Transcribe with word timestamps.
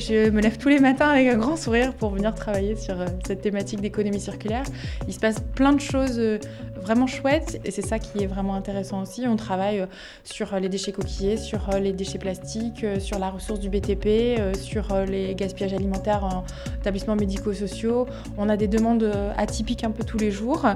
je 0.00 0.30
me 0.30 0.40
lève 0.40 0.56
tous 0.56 0.68
les 0.68 0.78
matins 0.78 1.08
avec 1.08 1.28
un 1.28 1.36
grand 1.36 1.56
sourire 1.56 1.92
pour 1.92 2.10
venir 2.10 2.34
travailler 2.34 2.76
sur 2.76 3.00
euh, 3.00 3.06
cette 3.26 3.42
thématique 3.42 3.80
d'économie 3.80 4.20
circulaire. 4.20 4.64
Il 5.06 5.12
se 5.12 5.20
passe 5.20 5.36
plein 5.54 5.72
de 5.72 5.80
choses 5.80 6.18
euh, 6.18 6.38
vraiment 6.80 7.06
chouettes 7.06 7.60
et 7.64 7.70
c'est 7.70 7.86
ça 7.86 7.98
qui 7.98 8.22
est 8.22 8.26
vraiment 8.26 8.54
intéressant 8.54 9.02
aussi. 9.02 9.26
On 9.26 9.36
travaille 9.36 9.80
euh, 9.80 9.86
sur 10.24 10.58
les 10.58 10.68
déchets 10.68 10.92
coquillés, 10.92 11.36
sur 11.36 11.68
les 11.80 11.92
déchets 11.92 12.18
plastiques, 12.18 12.86
sur 13.00 13.18
la 13.18 13.28
ressource 13.30 13.60
du 13.60 13.68
BTP, 13.68 14.56
sur 14.56 14.96
les 15.06 15.34
gaspillages 15.34 15.74
alimentaires 15.74 16.24
en 16.24 16.44
établissements 16.80 17.16
médico-sociaux. 17.16 18.06
On 18.38 18.48
a 18.48 18.56
des 18.56 18.68
demandes 18.68 19.10
atypiques 19.36 19.84
un 19.84 19.90
peu 19.90 20.04
tous 20.04 20.18
les 20.18 20.30
jours 20.30 20.66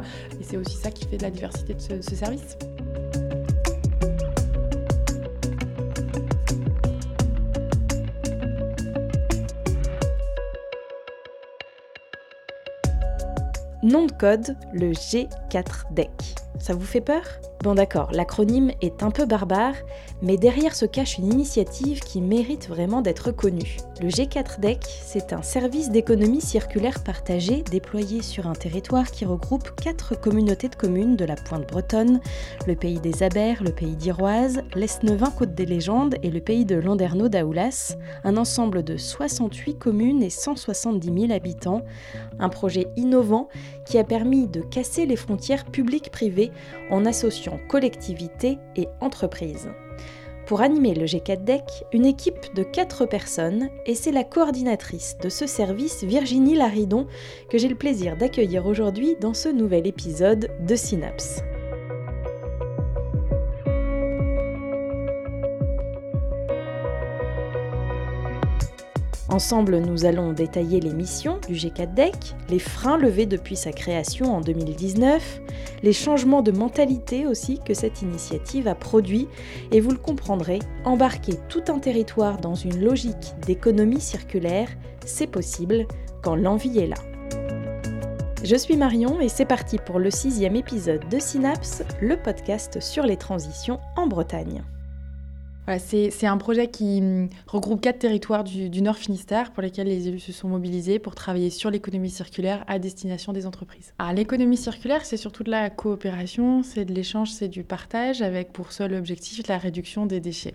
et 0.40 0.44
c'est 0.44 0.56
aussi 0.56 0.76
ça 0.76 0.90
qui 0.90 1.06
fait 1.06 1.16
de 1.16 1.22
la 1.22 1.30
diversité 1.30 1.74
de 1.74 1.80
ce, 1.80 2.02
ce 2.02 2.14
service. 2.14 2.56
Nom 13.86 14.06
de 14.06 14.10
code, 14.10 14.56
le 14.72 14.90
G4DEC. 14.90 16.08
Ça 16.58 16.74
vous 16.74 16.84
fait 16.84 17.00
peur? 17.00 17.22
Bon 17.62 17.74
d'accord, 17.74 18.10
l'acronyme 18.12 18.70
est 18.82 19.02
un 19.02 19.10
peu 19.10 19.24
barbare, 19.24 19.74
mais 20.22 20.36
derrière 20.36 20.74
se 20.74 20.84
cache 20.84 21.18
une 21.18 21.32
initiative 21.32 22.00
qui 22.00 22.20
mérite 22.20 22.68
vraiment 22.68 23.00
d'être 23.00 23.32
connue. 23.32 23.78
Le 24.00 24.08
G4DEC, 24.08 24.78
c'est 25.04 25.32
un 25.32 25.42
service 25.42 25.90
d'économie 25.90 26.42
circulaire 26.42 27.02
partagé 27.02 27.62
déployé 27.62 28.22
sur 28.22 28.46
un 28.46 28.52
territoire 28.52 29.10
qui 29.10 29.24
regroupe 29.24 29.74
quatre 29.74 30.20
communautés 30.20 30.68
de 30.68 30.74
communes 30.74 31.16
de 31.16 31.24
la 31.24 31.34
Pointe 31.34 31.66
Bretonne, 31.66 32.20
le 32.66 32.76
pays 32.76 33.00
des 33.00 33.22
Abers, 33.22 33.62
le 33.64 33.72
pays 33.72 33.96
d'Iroise, 33.96 34.60
l'Esnevin 34.74 35.30
Côte 35.30 35.54
des 35.54 35.66
Légendes 35.66 36.16
et 36.22 36.30
le 36.30 36.40
pays 36.40 36.66
de 36.66 36.76
Landerneau 36.76 37.28
d'Aoulas, 37.28 37.96
un 38.22 38.36
ensemble 38.36 38.84
de 38.84 38.98
68 38.98 39.78
communes 39.78 40.22
et 40.22 40.30
170 40.30 41.20
000 41.26 41.32
habitants, 41.32 41.82
un 42.38 42.50
projet 42.50 42.86
innovant 42.96 43.48
qui 43.86 43.98
a 43.98 44.04
permis 44.04 44.46
de 44.46 44.60
casser 44.60 45.06
les 45.06 45.16
frontières 45.16 45.64
publiques-privées 45.64 46.52
en 46.90 47.06
associant 47.06 47.55
collectivités 47.68 48.58
et 48.76 48.88
entreprises. 49.00 49.68
Pour 50.46 50.60
animer 50.60 50.94
le 50.94 51.06
G4DEC, 51.06 51.62
une 51.92 52.06
équipe 52.06 52.54
de 52.54 52.62
4 52.62 53.04
personnes, 53.06 53.68
et 53.84 53.96
c'est 53.96 54.12
la 54.12 54.22
coordinatrice 54.22 55.16
de 55.20 55.28
ce 55.28 55.46
service, 55.46 56.04
Virginie 56.04 56.54
Laridon, 56.54 57.08
que 57.50 57.58
j'ai 57.58 57.68
le 57.68 57.74
plaisir 57.74 58.16
d'accueillir 58.16 58.66
aujourd'hui 58.66 59.16
dans 59.20 59.34
ce 59.34 59.48
nouvel 59.48 59.88
épisode 59.88 60.48
de 60.64 60.76
Synapse. 60.76 61.42
Ensemble, 69.28 69.78
nous 69.78 70.04
allons 70.04 70.32
détailler 70.32 70.78
les 70.78 70.94
missions 70.94 71.40
du 71.48 71.54
G4DEC, 71.54 72.34
les 72.48 72.60
freins 72.60 72.96
levés 72.96 73.26
depuis 73.26 73.56
sa 73.56 73.72
création 73.72 74.36
en 74.36 74.40
2019, 74.40 75.40
les 75.82 75.92
changements 75.92 76.42
de 76.42 76.52
mentalité 76.52 77.26
aussi 77.26 77.58
que 77.58 77.74
cette 77.74 78.02
initiative 78.02 78.68
a 78.68 78.76
produit, 78.76 79.26
et 79.72 79.80
vous 79.80 79.90
le 79.90 79.98
comprendrez, 79.98 80.60
embarquer 80.84 81.34
tout 81.48 81.64
un 81.68 81.80
territoire 81.80 82.38
dans 82.38 82.54
une 82.54 82.80
logique 82.80 83.34
d'économie 83.44 84.00
circulaire, 84.00 84.68
c'est 85.04 85.26
possible 85.26 85.86
quand 86.22 86.36
l'envie 86.36 86.78
est 86.78 86.86
là. 86.86 86.96
Je 88.44 88.54
suis 88.54 88.76
Marion 88.76 89.20
et 89.20 89.28
c'est 89.28 89.44
parti 89.44 89.78
pour 89.78 89.98
le 89.98 90.12
sixième 90.12 90.54
épisode 90.54 91.08
de 91.08 91.18
Synapse, 91.18 91.82
le 92.00 92.16
podcast 92.16 92.80
sur 92.80 93.02
les 93.02 93.16
transitions 93.16 93.80
en 93.96 94.06
Bretagne 94.06 94.62
c'est 95.78 96.26
un 96.26 96.36
projet 96.38 96.68
qui 96.68 97.00
hum, 97.00 97.28
regroupe 97.46 97.80
quatre 97.80 97.98
territoires 97.98 98.44
du, 98.44 98.82
Nord 98.82 98.96
Finistère 98.96 99.50
pour 99.50 99.62
lesquels 99.62 99.88
les 99.88 100.08
élus 100.08 100.20
se 100.20 100.32
sont 100.32 100.48
mobilisés 100.48 100.98
pour 100.98 101.14
travailler 101.14 101.50
sur 101.50 101.70
l'économie 101.70 102.10
circulaire 102.10 102.64
à 102.68 102.78
destination 102.78 103.32
des 103.32 103.46
entreprises. 103.46 103.92
l'économie 104.14 104.56
circulaire, 104.56 105.04
c'est 105.04 105.16
surtout 105.16 105.42
de 105.42 105.50
la 105.50 105.70
coopération, 105.70 106.62
c'est 106.62 106.84
de 106.84 106.94
l'échange, 106.94 107.30
c'est 107.30 107.48
du 107.48 107.64
partage 107.64 108.22
avec 108.22 108.52
pour 108.52 108.70
seul 108.70 108.94
objectif 108.94 109.46
la 109.48 109.58
réduction 109.58 110.06
des 110.06 110.20
déchets. 110.20 110.54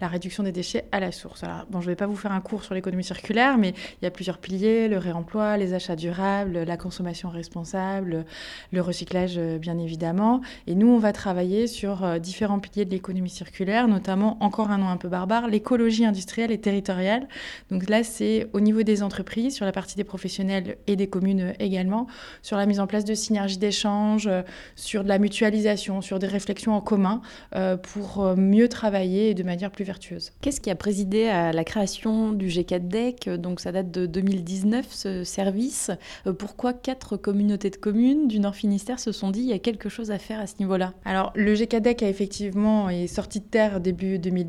La 0.00 0.06
réduction 0.06 0.42
des 0.42 0.52
déchets 0.52 0.84
à 0.92 1.00
la 1.00 1.10
source. 1.10 1.42
Bon, 1.70 1.80
je 1.80 1.86
ne 1.86 1.92
vais 1.92 1.96
pas 1.96 2.06
vous 2.06 2.16
faire 2.16 2.32
un 2.32 2.40
cours 2.40 2.62
sur 2.62 2.74
l'économie 2.74 3.04
circulaire, 3.04 3.58
mais 3.58 3.70
il 3.70 4.04
y 4.04 4.06
a 4.06 4.10
plusieurs 4.10 4.38
piliers, 4.38 4.86
le 4.88 4.98
réemploi, 4.98 5.56
les 5.56 5.74
achats 5.74 5.96
durables, 5.96 6.62
la 6.62 6.76
consommation 6.76 7.30
responsable, 7.30 8.24
le 8.70 8.80
recyclage 8.80 9.34
euh, 9.38 9.58
bien 9.58 9.78
évidemment. 9.78 10.40
Et 10.66 10.74
nous, 10.74 10.88
on 10.88 10.98
va 10.98 11.12
travailler 11.12 11.66
sur 11.66 12.04
euh, 12.04 12.18
différents 12.18 12.60
piliers 12.60 12.84
de 12.84 12.90
l'économie 12.90 13.30
circulaire, 13.30 13.88
notamment 13.88 14.36
en 14.40 14.50
encore 14.52 14.70
un 14.70 14.76
nom 14.76 14.88
un 14.88 14.98
peu 14.98 15.08
barbare, 15.08 15.48
l'écologie 15.48 16.04
industrielle 16.04 16.52
et 16.52 16.58
territoriale. 16.58 17.26
Donc 17.70 17.88
là, 17.88 18.04
c'est 18.04 18.48
au 18.52 18.60
niveau 18.60 18.82
des 18.82 19.02
entreprises, 19.02 19.54
sur 19.54 19.64
la 19.64 19.72
partie 19.72 19.96
des 19.96 20.04
professionnels 20.04 20.76
et 20.86 20.94
des 20.94 21.06
communes 21.06 21.54
également, 21.58 22.06
sur 22.42 22.58
la 22.58 22.66
mise 22.66 22.78
en 22.78 22.86
place 22.86 23.06
de 23.06 23.14
synergies 23.14 23.56
d'échange, 23.56 24.26
euh, 24.26 24.42
sur 24.76 25.04
de 25.04 25.08
la 25.08 25.18
mutualisation, 25.18 26.02
sur 26.02 26.18
des 26.18 26.26
réflexions 26.26 26.74
en 26.74 26.82
commun 26.82 27.22
euh, 27.56 27.78
pour 27.78 28.22
euh, 28.22 28.36
mieux 28.36 28.68
travailler 28.68 29.32
de 29.32 29.42
manière 29.42 29.70
plus 29.70 29.86
vertueuse. 29.86 30.32
Qu'est-ce 30.42 30.60
qui 30.60 30.68
a 30.68 30.74
présidé 30.74 31.28
à 31.28 31.52
la 31.54 31.64
création 31.64 32.32
du 32.32 32.48
G4DEC 32.48 33.36
Donc 33.36 33.58
ça 33.58 33.72
date 33.72 33.90
de 33.90 34.04
2019, 34.04 34.84
ce 34.90 35.24
service. 35.24 35.90
Pourquoi 36.38 36.74
quatre 36.74 37.16
communautés 37.16 37.70
de 37.70 37.76
communes 37.76 38.28
du 38.28 38.38
Nord 38.38 38.54
Finistère 38.54 39.00
se 39.00 39.12
sont 39.12 39.30
dit 39.30 39.40
il 39.40 39.48
y 39.48 39.54
a 39.54 39.58
quelque 39.58 39.88
chose 39.88 40.10
à 40.10 40.18
faire 40.18 40.40
à 40.40 40.46
ce 40.46 40.56
niveau-là? 40.58 40.92
Alors 41.06 41.32
le 41.36 41.54
G4DEC 41.54 42.04
a 42.04 42.08
effectivement 42.10 42.90
est 42.90 43.06
sorti 43.06 43.40
de 43.40 43.44
terre 43.44 43.80
début 43.80 44.18
2019 44.18 44.41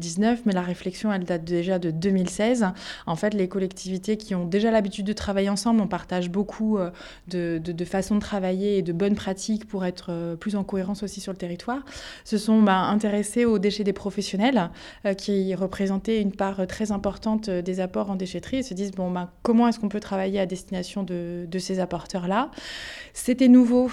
mais 0.45 0.53
la 0.53 0.61
réflexion, 0.61 1.11
elle 1.11 1.23
date 1.23 1.43
déjà 1.43 1.79
de 1.79 1.91
2016. 1.91 2.67
En 3.05 3.15
fait, 3.15 3.33
les 3.33 3.47
collectivités 3.47 4.17
qui 4.17 4.35
ont 4.35 4.45
déjà 4.45 4.71
l'habitude 4.71 5.05
de 5.05 5.13
travailler 5.13 5.49
ensemble, 5.49 5.81
on 5.81 5.87
partage 5.87 6.29
beaucoup 6.29 6.77
euh, 6.77 6.89
de, 7.27 7.85
façons 7.85 8.15
de 8.15 8.19
travailler 8.19 8.77
et 8.77 8.81
de 8.81 8.93
bonnes 8.93 9.15
pratiques 9.15 9.67
pour 9.67 9.85
être 9.85 10.07
euh, 10.09 10.35
plus 10.35 10.55
en 10.55 10.63
cohérence 10.63 11.03
aussi 11.03 11.19
sur 11.21 11.31
le 11.31 11.37
territoire, 11.37 11.79
se 12.23 12.37
sont 12.37 12.61
bah, 12.61 12.77
intéressés 12.77 13.45
aux 13.45 13.59
déchets 13.59 13.83
des 13.83 13.93
professionnels 13.93 14.69
euh, 15.05 15.13
qui 15.13 15.53
représentaient 15.55 16.21
une 16.21 16.31
part 16.31 16.65
très 16.67 16.91
importante 16.91 17.49
des 17.49 17.79
apports 17.79 18.09
en 18.09 18.15
déchetterie 18.15 18.57
et 18.57 18.63
se 18.63 18.73
disent, 18.73 18.91
bon, 18.91 19.11
bah, 19.11 19.31
comment 19.41 19.67
est-ce 19.67 19.79
qu'on 19.79 19.89
peut 19.89 19.99
travailler 19.99 20.39
à 20.39 20.45
destination 20.45 21.03
de, 21.03 21.45
de 21.49 21.59
ces 21.59 21.79
apporteurs-là? 21.79 22.51
C'était 23.13 23.47
nouveau 23.47 23.89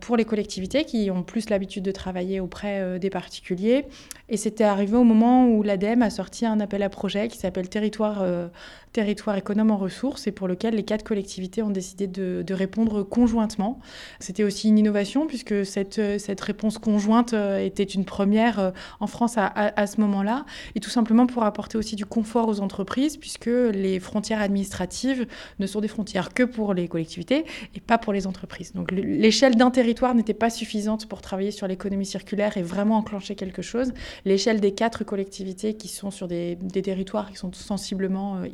pour 0.00 0.16
les 0.16 0.24
collectivités 0.24 0.84
qui 0.84 1.10
ont 1.10 1.22
plus 1.22 1.50
l'habitude 1.50 1.84
de 1.84 1.92
travailler 1.92 2.40
auprès 2.40 2.98
des 2.98 3.10
particuliers 3.10 3.86
et 4.28 4.36
c'était 4.36 4.64
arrivé 4.64 4.96
au 4.96 5.04
moment 5.04 5.27
où 5.28 5.62
l'ADEME 5.62 6.02
a 6.02 6.10
sorti 6.10 6.46
un 6.46 6.60
appel 6.60 6.82
à 6.82 6.88
projet 6.88 7.28
qui 7.28 7.38
s'appelle 7.38 7.68
Territoire 7.68 8.22
euh, 8.22 8.48
territoire 8.92 9.36
économe 9.36 9.70
en 9.70 9.76
ressources 9.76 10.26
et 10.26 10.32
pour 10.32 10.48
lequel 10.48 10.74
les 10.74 10.82
quatre 10.82 11.04
collectivités 11.04 11.62
ont 11.62 11.70
décidé 11.70 12.06
de, 12.06 12.54
répondre 12.54 13.02
conjointement. 13.02 13.78
C'était 14.18 14.42
aussi 14.42 14.68
une 14.68 14.78
innovation 14.78 15.26
puisque 15.26 15.64
cette, 15.64 16.00
réponse 16.40 16.78
conjointe 16.78 17.34
euh, 17.34 17.58
était 17.58 17.84
une 17.84 18.04
première 18.04 18.58
euh, 18.58 18.70
en 19.00 19.06
France 19.06 19.34
à, 19.36 19.86
ce 19.86 20.00
moment-là 20.00 20.44
et 20.74 20.80
tout 20.80 20.90
simplement 20.90 21.26
pour 21.26 21.44
apporter 21.44 21.78
aussi 21.78 21.94
du 21.94 22.04
confort 22.04 22.48
aux 22.48 22.60
entreprises 22.60 23.16
puisque 23.16 23.46
les 23.46 24.00
frontières 24.00 24.40
administratives 24.40 25.26
ne 25.58 25.66
sont 25.66 25.80
des 25.80 25.88
frontières 25.88 26.32
que 26.34 26.42
pour 26.42 26.74
les 26.74 26.88
collectivités 26.88 27.44
et 27.74 27.80
pas 27.80 27.98
pour 27.98 28.12
les 28.12 28.26
entreprises. 28.26 28.72
Donc 28.72 28.90
l'échelle 28.90 29.56
d'un 29.56 29.70
territoire 29.70 30.14
n'était 30.14 30.34
pas 30.34 30.50
suffisante 30.50 31.06
pour 31.06 31.20
travailler 31.20 31.50
sur 31.50 31.68
l'économie 31.68 32.06
circulaire 32.06 32.56
et 32.56 32.62
vraiment 32.62 32.96
enclencher 32.96 33.34
quelque 33.34 33.62
chose. 33.62 33.92
L'échelle 34.24 34.60
des 34.60 34.72
quatre 34.72 35.04
collectivités 35.04 35.74
qui 35.74 35.88
sont 35.88 36.10
sur 36.10 36.28
des, 36.28 36.58
territoires 36.82 37.30
qui 37.30 37.36
sont 37.36 37.52
sensiblement 37.52 38.36
euh, 38.36 38.46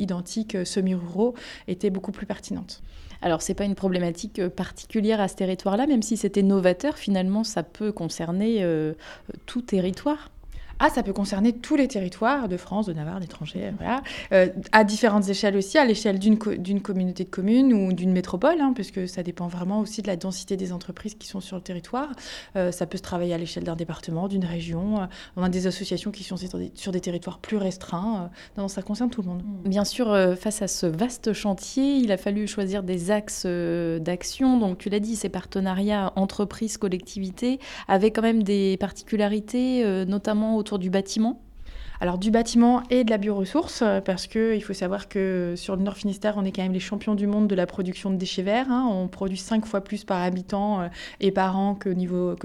euh, 0.54 0.64
semi-ruraux 0.64 1.34
étaient 1.68 1.90
beaucoup 1.90 2.12
plus 2.12 2.26
pertinentes. 2.26 2.82
Alors, 3.24 3.40
ce 3.40 3.50
n'est 3.50 3.54
pas 3.54 3.64
une 3.64 3.74
problématique 3.74 4.38
euh, 4.38 4.50
particulière 4.50 5.18
à 5.18 5.28
ce 5.28 5.34
territoire-là, 5.34 5.86
même 5.86 6.02
si 6.02 6.18
c'était 6.18 6.42
novateur, 6.42 6.98
finalement, 6.98 7.42
ça 7.42 7.62
peut 7.62 7.90
concerner 7.90 8.62
euh, 8.62 8.92
tout 9.46 9.62
territoire. 9.62 10.30
Ah, 10.86 10.90
ça 10.90 11.02
peut 11.02 11.14
concerner 11.14 11.54
tous 11.54 11.76
les 11.76 11.88
territoires 11.88 12.46
de 12.46 12.58
France, 12.58 12.84
de 12.84 12.92
Navarre, 12.92 13.18
d'étrangers, 13.18 13.72
voilà. 13.78 14.02
Euh, 14.32 14.48
à 14.70 14.84
différentes 14.84 15.26
échelles 15.30 15.56
aussi, 15.56 15.78
à 15.78 15.86
l'échelle 15.86 16.18
d'une, 16.18 16.36
communauté 16.36 17.24
de 17.24 17.30
communes 17.30 17.72
ou 17.72 17.94
d'une 17.94 18.12
métropole, 18.12 18.60
hein, 18.60 18.72
puisque 18.74 19.08
ça 19.08 19.22
dépend 19.22 19.46
vraiment 19.46 19.80
aussi 19.80 20.02
de 20.02 20.08
la 20.08 20.16
densité 20.16 20.58
des 20.58 20.74
entreprises 20.74 21.14
qui 21.14 21.26
sont 21.26 21.40
sur 21.40 21.56
le 21.56 21.62
territoire. 21.62 22.10
Euh, 22.56 22.70
ça 22.70 22.84
peut 22.84 22.98
se 22.98 23.02
travailler 23.02 23.32
à 23.32 23.38
l'échelle 23.38 23.64
d'un 23.64 23.76
département, 23.76 24.28
d'une 24.28 24.44
région. 24.44 25.00
Euh, 25.00 25.06
on 25.38 25.48
des 25.48 25.66
associations 25.66 26.10
qui 26.10 26.22
sont 26.22 26.36
sur 26.36 26.92
des, 26.92 27.00
territoires 27.00 27.38
plus 27.38 27.56
restreints. 27.56 28.30
non, 28.58 28.68
ça 28.68 28.82
concerne 28.82 29.08
tout 29.08 29.22
le 29.22 29.28
monde. 29.28 29.42
Mmh. 29.42 29.68
Bien 29.70 29.86
sûr, 29.86 30.14
face 30.38 30.60
à 30.60 30.68
ce 30.68 30.84
vaste 30.84 31.32
chantier, 31.32 31.96
il 31.96 32.12
a 32.12 32.18
fallu 32.18 32.46
choisir 32.46 32.82
des 32.82 33.10
axes 33.10 33.46
d'action. 33.46 34.58
Donc, 34.58 34.76
tu 34.76 34.90
l'as 34.90 35.00
dit, 35.00 35.16
ces 35.16 35.30
partenariats 35.30 36.12
entreprises-collectivités 36.16 37.58
avaient 37.88 38.10
quand 38.10 38.20
même 38.20 38.42
des 38.42 38.76
particularités, 38.76 40.04
notamment 40.04 40.56
autour 40.56 40.73
du 40.78 40.90
bâtiment? 40.90 41.43
Alors 42.04 42.18
du 42.18 42.30
bâtiment 42.30 42.82
et 42.90 43.02
de 43.02 43.08
la 43.08 43.16
bioressource, 43.16 43.80
euh, 43.80 44.02
parce 44.02 44.26
qu'il 44.26 44.62
faut 44.62 44.74
savoir 44.74 45.08
que 45.08 45.54
sur 45.56 45.74
le 45.74 45.82
Nord 45.82 45.96
Finistère, 45.96 46.34
on 46.36 46.44
est 46.44 46.52
quand 46.52 46.60
même 46.60 46.74
les 46.74 46.78
champions 46.78 47.14
du 47.14 47.26
monde 47.26 47.48
de 47.48 47.54
la 47.54 47.64
production 47.64 48.10
de 48.10 48.16
déchets 48.16 48.42
verts. 48.42 48.70
Hein. 48.70 48.86
On 48.90 49.08
produit 49.08 49.38
cinq 49.38 49.64
fois 49.64 49.80
plus 49.80 50.04
par 50.04 50.20
habitant 50.20 50.82
euh, 50.82 50.88
et 51.20 51.30
par 51.30 51.56
an 51.56 51.74
que, 51.74 51.88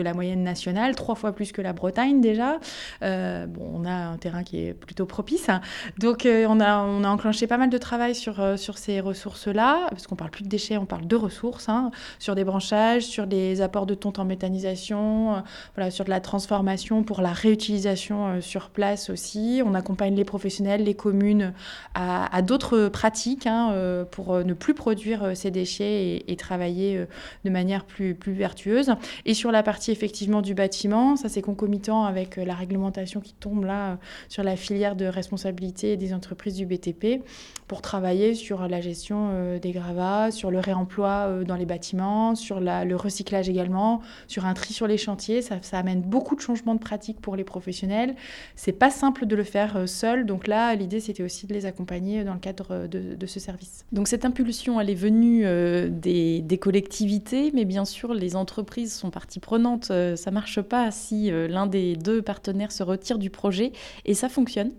la 0.01 0.13
moyenne 0.13 0.43
nationale, 0.43 0.95
trois 0.95 1.15
fois 1.15 1.33
plus 1.33 1.51
que 1.51 1.61
la 1.61 1.73
Bretagne 1.73 2.21
déjà. 2.21 2.57
Euh, 3.01 3.47
on 3.59 3.83
a 3.83 3.91
un 3.91 4.15
terrain 4.15 4.43
qui 4.43 4.65
est 4.65 4.73
plutôt 4.73 5.05
propice. 5.05 5.49
Hein. 5.49 5.59
Donc 5.97 6.25
on, 6.25 6.59
a, 6.61 6.79
on 6.79 7.03
a 7.03 7.09
enclenché 7.09 7.45
pas 7.45 7.57
mal 7.57 7.69
de 7.69 7.77
travail 7.77 8.15
sur, 8.15 8.39
ces 8.77 9.01
ressources-là, 9.01 9.87
parce 9.89 10.07
qu'on 10.07 10.15
parle 10.15 10.31
plus 10.31 10.45
de 10.45 10.49
déchets, 10.49 10.77
on 10.77 10.85
parle 10.85 11.05
de 11.05 11.15
ressources, 11.17 11.67
hein, 11.67 11.91
sur 12.17 12.33
des 12.33 12.45
branchages, 12.45 13.03
sur 13.03 13.27
des 13.27 13.59
apports 13.59 13.87
de 13.87 13.93
tonte 13.93 14.19
en 14.19 14.25
méthanisation, 14.25 15.43
sur 15.89 16.05
de 16.05 16.09
la 16.09 16.21
transformation 16.21 17.03
pour 17.03 17.21
la 17.21 17.33
réutilisation 17.33 18.39
sur 18.39 18.69
place 18.69 19.09
aussi 19.09 19.48
on 19.65 19.73
accompagne 19.73 20.15
les 20.15 20.25
professionnels, 20.25 20.83
les 20.83 20.93
communes 20.93 21.53
à, 21.95 22.41
d'autres 22.41 22.89
pratiques 22.89 23.47
hein, 23.47 23.71
euh, 23.73 24.05
pour 24.05 24.33
euh, 24.33 24.43
ne 24.43 24.53
plus 24.53 24.73
produire 24.73 25.23
euh, 25.23 25.33
ces 25.33 25.51
déchets 25.51 26.23
et, 26.27 26.35
travailler 26.39 27.05
de 27.43 27.49
manière 27.49 27.83
plus, 27.83 28.15
plus 28.15 28.31
vertueuse. 28.31 28.93
Et 29.25 29.33
sur 29.33 29.51
la 29.51 29.61
partie 29.61 29.91
effectivement 29.91 30.41
du 30.41 30.53
bâtiment, 30.53 31.17
ça 31.17 31.27
c'est 31.27 31.41
concomitant 31.41 32.05
avec 32.05 32.37
la 32.37 32.53
réglementation 32.53 33.19
qui 33.19 33.33
tombe 33.33 33.65
là 33.65 33.97
sur 34.29 34.41
la 34.41 34.55
filière 34.55 34.95
de 34.95 35.05
responsabilité 35.05 35.97
des 35.97 36.13
entreprises 36.13 36.55
du 36.55 36.65
BTP 36.65 37.21
pour 37.67 37.81
travailler 37.81 38.35
sur 38.35 38.69
la 38.69 38.79
gestion 38.79 39.57
des 39.61 39.71
gravats, 39.71 40.31
sur 40.31 40.49
le 40.49 40.59
réemploi 40.59 41.43
dans 41.45 41.55
les 41.55 41.65
bâtiments, 41.65 42.35
sur 42.35 42.61
le 42.61 42.95
recyclage 42.95 43.49
également, 43.49 44.01
sur 44.27 44.45
un 44.45 44.53
tri 44.53 44.73
sur 44.73 44.87
les 44.87 44.97
chantiers. 44.97 45.41
Ça, 45.41 45.57
ça 45.61 45.77
amène 45.77 46.01
beaucoup 46.01 46.35
de 46.35 46.41
changements 46.41 46.75
de 46.75 46.79
pratiques 46.79 47.19
pour 47.19 47.35
les 47.35 47.43
professionnels. 47.43 48.15
C'est 48.55 48.71
pas 48.71 48.89
simple 48.89 49.25
de 49.29 49.35
le 49.37 49.43
faire 49.45 49.77
euh, 49.77 49.85
seul. 49.85 50.25
Donc 50.25 50.47
là, 50.47 50.75
l'idée, 50.75 50.99
c'était 50.99 51.23
aussi 51.23 51.47
de 51.47 51.53
les 51.53 51.65
accompagner 51.65 52.25
dans 52.25 52.33
le 52.33 52.39
cadre 52.39 52.67
euh, 52.71 52.87
de, 52.87 53.25
ce 53.25 53.39
service. 53.39 53.85
Donc 53.93 54.09
cette 54.09 54.25
impulsion, 54.25 54.81
elle 54.81 54.89
est 54.89 54.95
venue 54.95 55.43
euh, 55.45 55.87
des, 55.89 56.59
collectivités, 56.59 57.51
mais 57.53 57.63
bien 57.63 57.85
sûr, 57.85 58.13
les 58.13 58.35
entreprises 58.35 58.93
sont 58.93 59.11
partie 59.11 59.39
prenante. 59.39 59.91
ça 60.15 60.31
marche 60.31 60.61
pas 60.61 60.91
si 60.91 61.31
l'un 61.31 61.67
des 61.67 61.95
deux 61.95 62.21
partenaires 62.21 62.71
se 62.71 62.83
retire 62.83 63.17
du 63.17 63.29
projet 63.29 63.71
et 64.05 64.13
ça 64.13 64.27
fonctionne. 64.27 64.71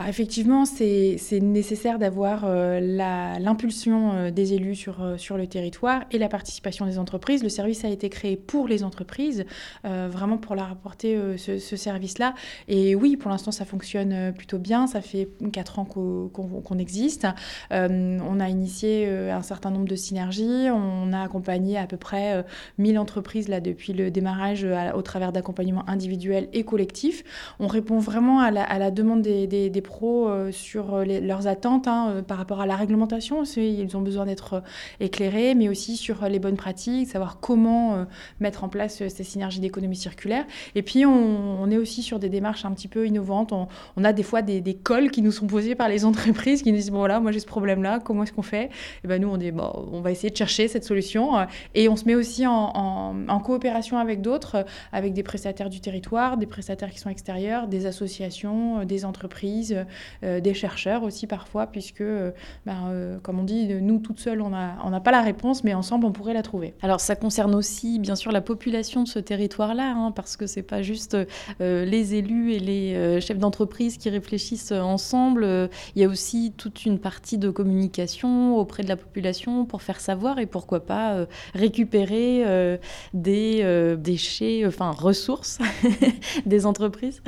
Alors 0.00 0.08
effectivement, 0.08 0.64
c'est 0.64 1.18
nécessaire 1.42 1.98
d'avoir 1.98 2.44
euh, 2.46 2.80
l'impulsion 2.80 4.12
euh, 4.14 4.30
des 4.30 4.54
élus 4.54 4.74
sur, 4.74 5.02
euh, 5.02 5.18
sur 5.18 5.36
le 5.36 5.46
territoire 5.46 6.04
et 6.10 6.16
la 6.16 6.30
participation 6.30 6.86
des 6.86 6.98
entreprises. 6.98 7.42
Le 7.42 7.50
service 7.50 7.84
a 7.84 7.90
été 7.90 8.08
créé 8.08 8.38
pour 8.38 8.66
les 8.66 8.82
entreprises, 8.82 9.44
vraiment 9.84 10.38
pour 10.38 10.54
leur 10.54 10.70
apporter 10.70 11.36
ce, 11.36 11.76
service-là. 11.76 12.34
Et 12.68 12.94
oui, 12.94 13.18
pour 13.18 13.30
l'instant, 13.30 13.50
ça 13.50 13.66
fonctionne 13.66 14.32
plutôt 14.32 14.58
bien. 14.58 14.86
Ça 14.86 15.02
fait 15.02 15.28
quatre 15.52 15.78
ans 15.78 15.84
qu'on 15.84 16.78
existe. 16.78 17.26
on 17.70 18.40
a 18.40 18.48
initié 18.48 19.08
un 19.08 19.42
certain 19.42 19.70
nombre 19.70 19.86
de 19.86 19.96
synergies. 19.96 20.68
On 20.70 21.12
a 21.12 21.22
accompagné 21.22 21.76
à 21.76 21.86
peu 21.86 21.96
près 21.96 22.44
1000 22.78 22.98
entreprises 22.98 23.48
là, 23.48 23.60
depuis 23.60 23.92
le 23.92 24.10
démarrage 24.10 24.66
au 24.94 25.02
travers 25.02 25.32
d'accompagnements 25.32 25.88
individuels 25.88 26.48
et 26.52 26.64
collectifs. 26.64 27.22
On 27.58 27.66
répond 27.66 27.98
vraiment 27.98 28.40
à 28.40 28.50
la, 28.50 28.64
à 28.64 28.78
la 28.78 28.90
demande 28.90 29.22
des, 29.22 29.46
des, 29.46 29.70
des 29.70 29.82
euh, 30.02 30.50
sur 30.52 30.94
euh, 30.94 31.04
leurs 31.04 31.46
attentes 31.46 31.86
hein, 31.86 32.10
euh, 32.10 32.22
par 32.22 32.38
rapport 32.38 32.60
à 32.60 32.66
la 32.66 32.76
réglementation. 32.76 33.42
Ils 33.56 33.96
ont 33.96 34.00
besoin 34.00 34.26
d'être 34.26 34.62
éclairés, 35.00 35.54
mais 35.54 35.68
aussi 35.68 35.96
sur 35.96 36.26
les 36.28 36.38
bonnes 36.38 36.56
pratiques, 36.56 37.08
savoir 37.08 37.38
comment 37.40 38.06
mettre 38.40 38.64
en 38.64 38.68
place 38.68 39.06
ces 39.08 39.24
synergies 39.24 39.60
d'économie 39.60 39.96
circulaire. 39.96 40.44
Et 40.74 40.82
puis, 40.82 41.04
on, 41.04 41.70
est 41.70 41.76
aussi 41.76 42.02
sur 42.02 42.18
des 42.18 42.28
démarches 42.28 42.64
un 42.64 42.72
petit 42.72 42.88
peu 42.88 43.06
innovantes. 43.06 43.52
On, 43.52 44.04
a 44.04 44.12
des 44.12 44.22
fois 44.22 44.42
des, 44.42 44.74
cols 44.74 45.10
qui 45.10 45.22
nous 45.22 45.32
sont 45.32 45.46
posés 45.46 45.74
par 45.74 45.88
les 45.88 46.04
entreprises 46.10 46.62
qui 46.62 46.70
nous 46.70 46.78
disent, 46.78 46.90
bon 46.90 46.98
voilà, 46.98 47.20
moi 47.20 47.32
j'ai 47.32 47.40
ce 47.40 47.46
problème-là, 47.46 48.00
comment 48.00 48.22
est-ce 48.22 48.32
qu'on 48.32 48.42
fait? 48.42 48.70
Et 49.04 49.08
ben 49.08 49.20
nous, 49.20 49.28
on 49.28 49.36
dit, 49.36 49.50
bon, 49.50 49.88
on 49.92 50.00
va 50.00 50.10
essayer 50.10 50.30
de 50.30 50.36
chercher 50.36 50.68
cette 50.68 50.84
solution. 50.84 51.32
Et 51.74 51.88
on 51.88 51.96
se 51.96 52.04
met 52.04 52.14
aussi 52.14 52.46
en 52.46 53.40
coopération 53.44 53.98
avec 53.98 54.22
d'autres, 54.22 54.64
avec 54.92 55.12
des 55.12 55.22
prestataires 55.22 55.70
du 55.70 55.80
territoire, 55.80 56.36
des 56.36 56.46
prestataires 56.46 56.90
qui 56.90 56.98
sont 56.98 57.10
extérieurs, 57.10 57.68
des 57.68 57.86
associations, 57.86 58.84
des 58.84 59.04
entreprises 59.04 59.69
euh, 59.72 60.40
des 60.40 60.54
chercheurs 60.54 61.02
aussi 61.02 61.26
parfois, 61.26 61.66
puisque, 61.66 62.00
euh, 62.00 62.30
ben, 62.66 62.88
euh, 62.88 63.18
comme 63.22 63.38
on 63.38 63.44
dit, 63.44 63.68
nous 63.74 63.98
toutes 63.98 64.20
seules, 64.20 64.40
on 64.40 64.50
n'a 64.50 64.78
on 64.84 65.00
pas 65.00 65.10
la 65.10 65.22
réponse, 65.22 65.64
mais 65.64 65.74
ensemble, 65.74 66.06
on 66.06 66.12
pourrait 66.12 66.34
la 66.34 66.42
trouver. 66.42 66.74
Alors 66.82 67.00
ça 67.00 67.16
concerne 67.16 67.54
aussi, 67.54 67.98
bien 67.98 68.16
sûr, 68.16 68.32
la 68.32 68.40
population 68.40 69.02
de 69.02 69.08
ce 69.08 69.18
territoire-là, 69.18 69.94
hein, 69.96 70.12
parce 70.12 70.36
que 70.36 70.46
c'est 70.46 70.62
pas 70.62 70.82
juste 70.82 71.16
les 71.60 72.14
élus 72.14 72.52
et 72.52 72.58
les 72.58 73.20
chefs 73.20 73.38
d'entreprise 73.38 73.96
qui 73.96 74.10
réfléchissent 74.10 74.72
ensemble. 74.72 75.68
Il 75.94 76.02
y 76.02 76.04
a 76.04 76.08
aussi 76.08 76.52
toute 76.56 76.84
une 76.84 76.98
partie 76.98 77.38
de 77.38 77.50
communication 77.50 78.56
auprès 78.56 78.82
de 78.82 78.88
la 78.88 78.96
population 78.96 79.64
pour 79.64 79.82
faire 79.82 80.00
savoir 80.00 80.38
et 80.38 80.46
pourquoi 80.46 80.80
pas 80.84 81.26
récupérer 81.54 82.78
des 83.14 83.96
déchets, 83.98 84.64
enfin 84.66 84.90
ressources 84.90 85.58
des 86.46 86.66
entreprises. 86.66 87.22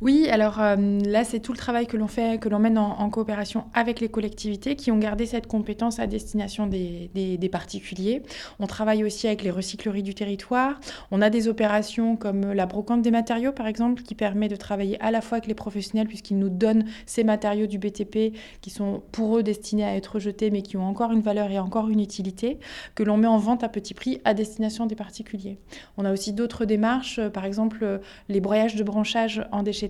Oui, 0.00 0.28
alors 0.30 0.60
euh, 0.60 0.76
là, 1.04 1.24
c'est 1.24 1.40
tout 1.40 1.52
le 1.52 1.58
travail 1.58 1.86
que 1.86 1.98
l'on 1.98 2.06
fait, 2.06 2.40
que 2.40 2.48
l'on 2.48 2.58
mène 2.58 2.78
en, 2.78 3.10
coopération 3.10 3.64
avec 3.74 4.00
les 4.00 4.08
collectivités 4.08 4.74
qui 4.74 4.90
ont 4.90 4.98
gardé 4.98 5.26
cette 5.26 5.46
compétence 5.46 5.98
à 5.98 6.06
destination 6.06 6.66
des, 6.66 7.48
particuliers. 7.52 8.22
On 8.60 8.66
travaille 8.66 9.04
aussi 9.04 9.26
avec 9.26 9.42
les 9.42 9.50
recycleries 9.50 10.02
du 10.02 10.14
territoire. 10.14 10.80
On 11.10 11.20
a 11.20 11.28
des 11.28 11.48
opérations 11.48 12.16
comme 12.16 12.52
la 12.52 12.64
brocante 12.64 13.02
des 13.02 13.10
matériaux, 13.10 13.52
par 13.52 13.66
exemple, 13.66 14.02
qui 14.02 14.14
permet 14.14 14.48
de 14.48 14.56
travailler 14.56 14.98
à 15.02 15.10
la 15.10 15.20
fois 15.20 15.36
avec 15.36 15.48
les 15.48 15.54
professionnels, 15.54 16.06
puisqu'ils 16.06 16.38
nous 16.38 16.48
donnent 16.48 16.84
ces 17.04 17.24
matériaux 17.24 17.66
du 17.66 17.78
BTP 17.78 18.34
qui 18.62 18.70
sont 18.70 19.02
pour 19.12 19.36
eux 19.36 19.42
destinés 19.42 19.84
à 19.84 19.96
être 19.96 20.18
jetés, 20.18 20.50
mais 20.50 20.62
qui 20.62 20.78
ont 20.78 20.86
encore 20.86 21.12
une 21.12 21.20
valeur 21.20 21.50
et 21.50 21.58
encore 21.58 21.90
une 21.90 22.00
utilité, 22.00 22.58
que 22.94 23.02
l'on 23.02 23.18
met 23.18 23.26
en 23.26 23.38
vente 23.38 23.64
à 23.64 23.68
petit 23.68 23.92
prix 23.92 24.20
à 24.24 24.32
destination 24.32 24.86
des 24.86 24.96
particuliers. 24.96 25.58
On 25.98 26.06
a 26.06 26.12
aussi 26.12 26.32
d'autres 26.32 26.64
démarches, 26.64 27.18
euh, 27.18 27.28
par 27.28 27.44
exemple 27.44 27.80
euh, 27.82 27.98
les 28.28 28.40
broyages 28.40 28.76
de 28.76 28.84
branchage 28.84 29.44
en 29.52 29.62
déchets 29.62 29.89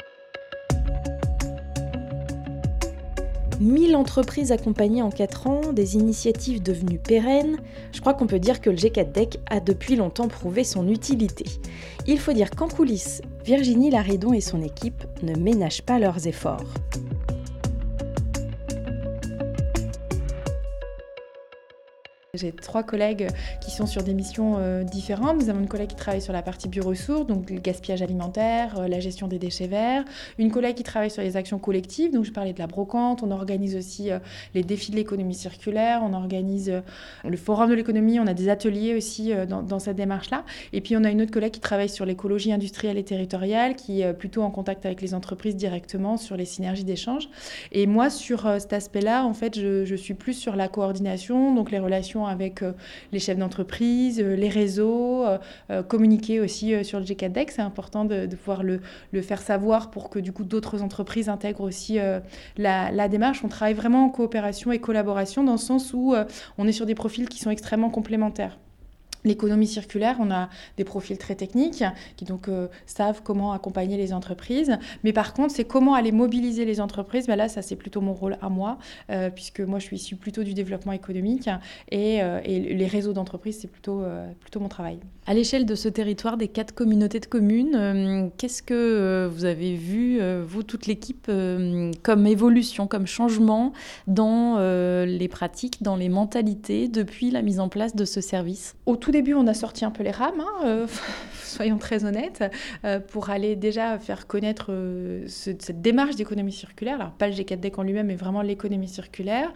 1000 3.61 3.95
entreprises 3.95 4.51
accompagnées 4.51 5.03
en 5.03 5.11
4 5.11 5.47
ans, 5.47 5.61
des 5.71 5.95
initiatives 5.95 6.63
devenues 6.63 6.97
pérennes, 6.97 7.57
je 7.91 8.01
crois 8.01 8.15
qu'on 8.15 8.25
peut 8.25 8.39
dire 8.39 8.59
que 8.59 8.71
le 8.71 8.75
G4DEC 8.75 9.37
a 9.49 9.59
depuis 9.59 9.95
longtemps 9.95 10.27
prouvé 10.27 10.63
son 10.63 10.87
utilité. 10.87 11.45
Il 12.07 12.19
faut 12.19 12.33
dire 12.33 12.49
qu'en 12.49 12.67
coulisses, 12.67 13.21
Virginie 13.45 13.91
Laridon 13.91 14.33
et 14.33 14.41
son 14.41 14.63
équipe 14.63 15.03
ne 15.21 15.35
ménagent 15.35 15.83
pas 15.83 15.99
leurs 15.99 16.25
efforts. 16.27 16.65
J'ai 22.41 22.51
trois 22.51 22.81
collègues 22.81 23.27
qui 23.59 23.69
sont 23.69 23.85
sur 23.85 24.01
des 24.01 24.15
missions 24.15 24.55
euh, 24.57 24.83
différentes. 24.83 25.39
Nous 25.39 25.49
avons 25.49 25.59
une 25.59 25.67
collègue 25.67 25.89
qui 25.89 25.95
travaille 25.95 26.23
sur 26.23 26.33
la 26.33 26.41
partie 26.41 26.67
bioressources, 26.67 27.27
donc 27.27 27.51
le 27.51 27.59
gaspillage 27.59 28.01
alimentaire, 28.01 28.79
euh, 28.79 28.87
la 28.87 28.99
gestion 28.99 29.27
des 29.27 29.37
déchets 29.37 29.67
verts. 29.67 30.03
Une 30.39 30.49
collègue 30.49 30.75
qui 30.75 30.81
travaille 30.81 31.11
sur 31.11 31.21
les 31.21 31.37
actions 31.37 31.59
collectives, 31.59 32.11
donc 32.11 32.25
je 32.25 32.31
parlais 32.31 32.53
de 32.53 32.57
la 32.57 32.65
brocante. 32.65 33.21
On 33.21 33.29
organise 33.29 33.75
aussi 33.75 34.09
euh, 34.09 34.17
les 34.55 34.63
défis 34.63 34.89
de 34.89 34.95
l'économie 34.95 35.35
circulaire. 35.35 36.01
On 36.03 36.13
organise 36.13 36.73
le 37.23 37.37
forum 37.37 37.69
de 37.69 37.75
l'économie. 37.75 38.19
On 38.19 38.25
a 38.25 38.33
des 38.33 38.49
ateliers 38.49 38.95
aussi 38.95 39.31
dans, 39.47 39.79
cette 39.79 39.97
démarche-là. 39.97 40.43
Et 40.73 40.81
puis 40.81 40.97
on 40.97 41.03
a 41.03 41.11
une 41.11 41.21
autre 41.21 41.31
collègue 41.31 41.51
qui 41.51 41.59
travaille 41.59 41.89
sur 41.89 42.05
l'écologie 42.05 42.51
industrielle 42.51 42.97
et 42.97 43.03
territoriale, 43.03 43.75
qui 43.75 44.01
est 44.01 44.13
plutôt 44.13 44.41
en 44.41 44.49
contact 44.49 44.85
avec 44.85 45.01
les 45.01 45.13
entreprises 45.13 45.55
directement 45.55 46.17
sur 46.17 46.37
les 46.37 46.45
synergies 46.45 46.83
d'échange. 46.83 47.29
Et 47.71 47.85
moi, 47.85 48.09
sur 48.09 48.49
cet 48.59 48.73
aspect-là, 48.73 49.25
en 49.25 49.33
fait, 49.33 49.59
je, 49.59 49.85
je 49.85 49.95
suis 49.95 50.15
plus 50.15 50.33
sur 50.33 50.55
la 50.55 50.67
coordination, 50.67 51.53
donc 51.53 51.71
les 51.71 51.79
relations 51.79 52.25
avec 52.31 52.63
euh, 52.63 52.73
les 53.11 53.19
chefs 53.19 53.37
d'entreprise, 53.37 54.19
euh, 54.19 54.35
les 54.35 54.49
réseaux, 54.49 55.25
euh, 55.25 55.83
communiquer 55.83 56.39
aussi 56.39 56.83
sur 56.83 56.99
le 56.99 57.05
G4DEC. 57.05 57.51
C'est 57.51 57.61
important 57.61 58.05
de, 58.05 58.25
pouvoir 58.27 58.63
le, 58.63 58.81
faire 59.21 59.41
savoir 59.41 59.91
pour 59.91 60.09
que 60.09 60.19
du 60.19 60.31
coup 60.31 60.43
d'autres 60.43 60.81
entreprises 60.81 61.29
intègrent 61.29 61.61
aussi 61.61 61.99
la, 62.57 62.91
la, 62.91 63.07
démarche. 63.07 63.43
On 63.43 63.47
travaille 63.47 63.73
vraiment 63.73 64.05
en 64.05 64.09
coopération 64.09 64.71
et 64.71 64.79
collaboration 64.79 65.43
dans 65.43 65.53
le 65.53 65.57
sens 65.57 65.93
où 65.93 66.15
on 66.57 66.67
est 66.67 66.71
sur 66.71 66.85
des 66.85 66.95
profils 66.95 67.27
qui 67.29 67.39
sont 67.39 67.51
extrêmement 67.51 67.89
complémentaires. 67.89 68.57
L'économie 69.23 69.67
circulaire, 69.67 70.17
on 70.19 70.31
a 70.31 70.49
des 70.77 70.83
profils 70.83 71.17
très 71.17 71.35
techniques 71.35 71.83
qui 72.15 72.25
donc 72.25 72.47
euh, 72.47 72.67
savent 72.85 73.21
comment 73.23 73.53
accompagner 73.53 73.97
les 73.97 74.13
entreprises. 74.13 74.77
Mais 75.03 75.13
par 75.13 75.33
contre, 75.33 75.53
c'est 75.53 75.65
comment 75.65 75.93
aller 75.93 76.11
mobiliser 76.11 76.65
les 76.65 76.81
entreprises. 76.81 77.27
Ben 77.27 77.35
là, 77.35 77.49
ça 77.49 77.61
c'est 77.61 77.75
plutôt 77.75 78.01
mon 78.01 78.13
rôle 78.13 78.37
à 78.41 78.49
moi, 78.49 78.77
euh, 79.09 79.29
puisque 79.29 79.61
moi 79.61 79.79
je 79.79 79.85
suis 79.85 79.97
issue 79.97 80.15
plutôt 80.15 80.43
du 80.43 80.53
développement 80.53 80.91
économique 80.91 81.49
et, 81.89 82.21
euh, 82.21 82.39
et 82.43 82.59
les 82.59 82.87
réseaux 82.87 83.13
d'entreprises, 83.13 83.59
c'est 83.61 83.67
plutôt, 83.67 84.03
plutôt 84.39 84.59
mon 84.59 84.69
travail. 84.69 84.99
À 85.27 85.33
l'échelle 85.33 85.65
de 85.65 85.75
ce 85.75 85.87
territoire 85.87 86.37
des 86.37 86.47
quatre 86.47 86.73
communautés 86.73 87.19
de 87.19 87.25
communes, 87.25 88.31
qu'est-ce 88.37 88.63
que 88.63 89.29
vous 89.31 89.45
avez 89.45 89.75
vu, 89.75 90.19
vous, 90.41 90.63
toute 90.63 90.87
l'équipe, 90.87 91.31
comme 92.01 92.27
évolution, 92.27 92.87
comme 92.87 93.07
changement 93.07 93.73
dans 94.07 94.57
les 95.05 95.27
pratiques, 95.27 95.83
dans 95.83 95.95
les 95.95 96.09
mentalités 96.09 96.87
depuis 96.87 97.31
la 97.31 97.41
mise 97.41 97.59
en 97.59 97.69
place 97.69 97.95
de 97.95 98.05
ce 98.05 98.21
service? 98.21 98.75
Au 98.85 98.95
tout 98.95 99.10
début, 99.11 99.33
on 99.33 99.47
a 99.47 99.53
sorti 99.53 99.85
un 99.85 99.91
peu 99.91 100.03
les 100.03 100.11
rames, 100.11 100.39
hein, 100.39 100.65
euh, 100.65 100.87
soyons 101.43 101.77
très 101.77 102.05
honnêtes, 102.05 102.43
euh, 102.85 102.99
pour 102.99 103.29
aller 103.29 103.55
déjà 103.55 103.97
faire 103.99 104.27
connaître 104.27 104.67
euh, 104.69 105.23
cette 105.27 105.81
démarche 105.81 106.15
d'économie 106.15 106.51
circulaire. 106.51 106.95
Alors, 106.95 107.11
pas 107.11 107.27
le 107.27 107.33
G4DEC 107.33 107.75
en 107.77 107.83
lui-même, 107.83 108.07
mais 108.07 108.15
vraiment 108.15 108.41
l'économie 108.41 108.87
circulaire. 108.87 109.51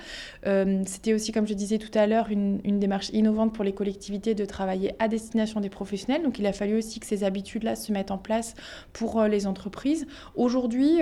C'était 0.86 1.14
aussi, 1.14 1.32
comme 1.32 1.48
je 1.48 1.54
disais 1.54 1.78
tout 1.78 1.98
à 1.98 2.08
l'heure, 2.08 2.30
une, 2.30 2.80
démarche 2.80 3.10
innovante 3.14 3.54
pour 3.54 3.64
les 3.64 3.74
collectivités 3.74 4.36
de 4.36 4.46
travailler 4.46 4.94
à 5.00 5.08
destination 5.08 5.60
des 5.60 5.70
professionnels. 5.70 6.24
Donc, 6.24 6.40
il 6.40 6.46
a 6.46 6.54
fallu 6.54 6.78
aussi 6.78 7.00
que 7.00 7.06
ces 7.06 7.24
habitudes-là 7.24 7.76
se 7.76 7.92
mettent 7.92 8.12
en 8.12 8.18
place 8.18 8.54
pour 8.94 9.24
les 9.24 9.48
entreprises. 9.48 10.06
Aujourd'hui, 10.36 11.00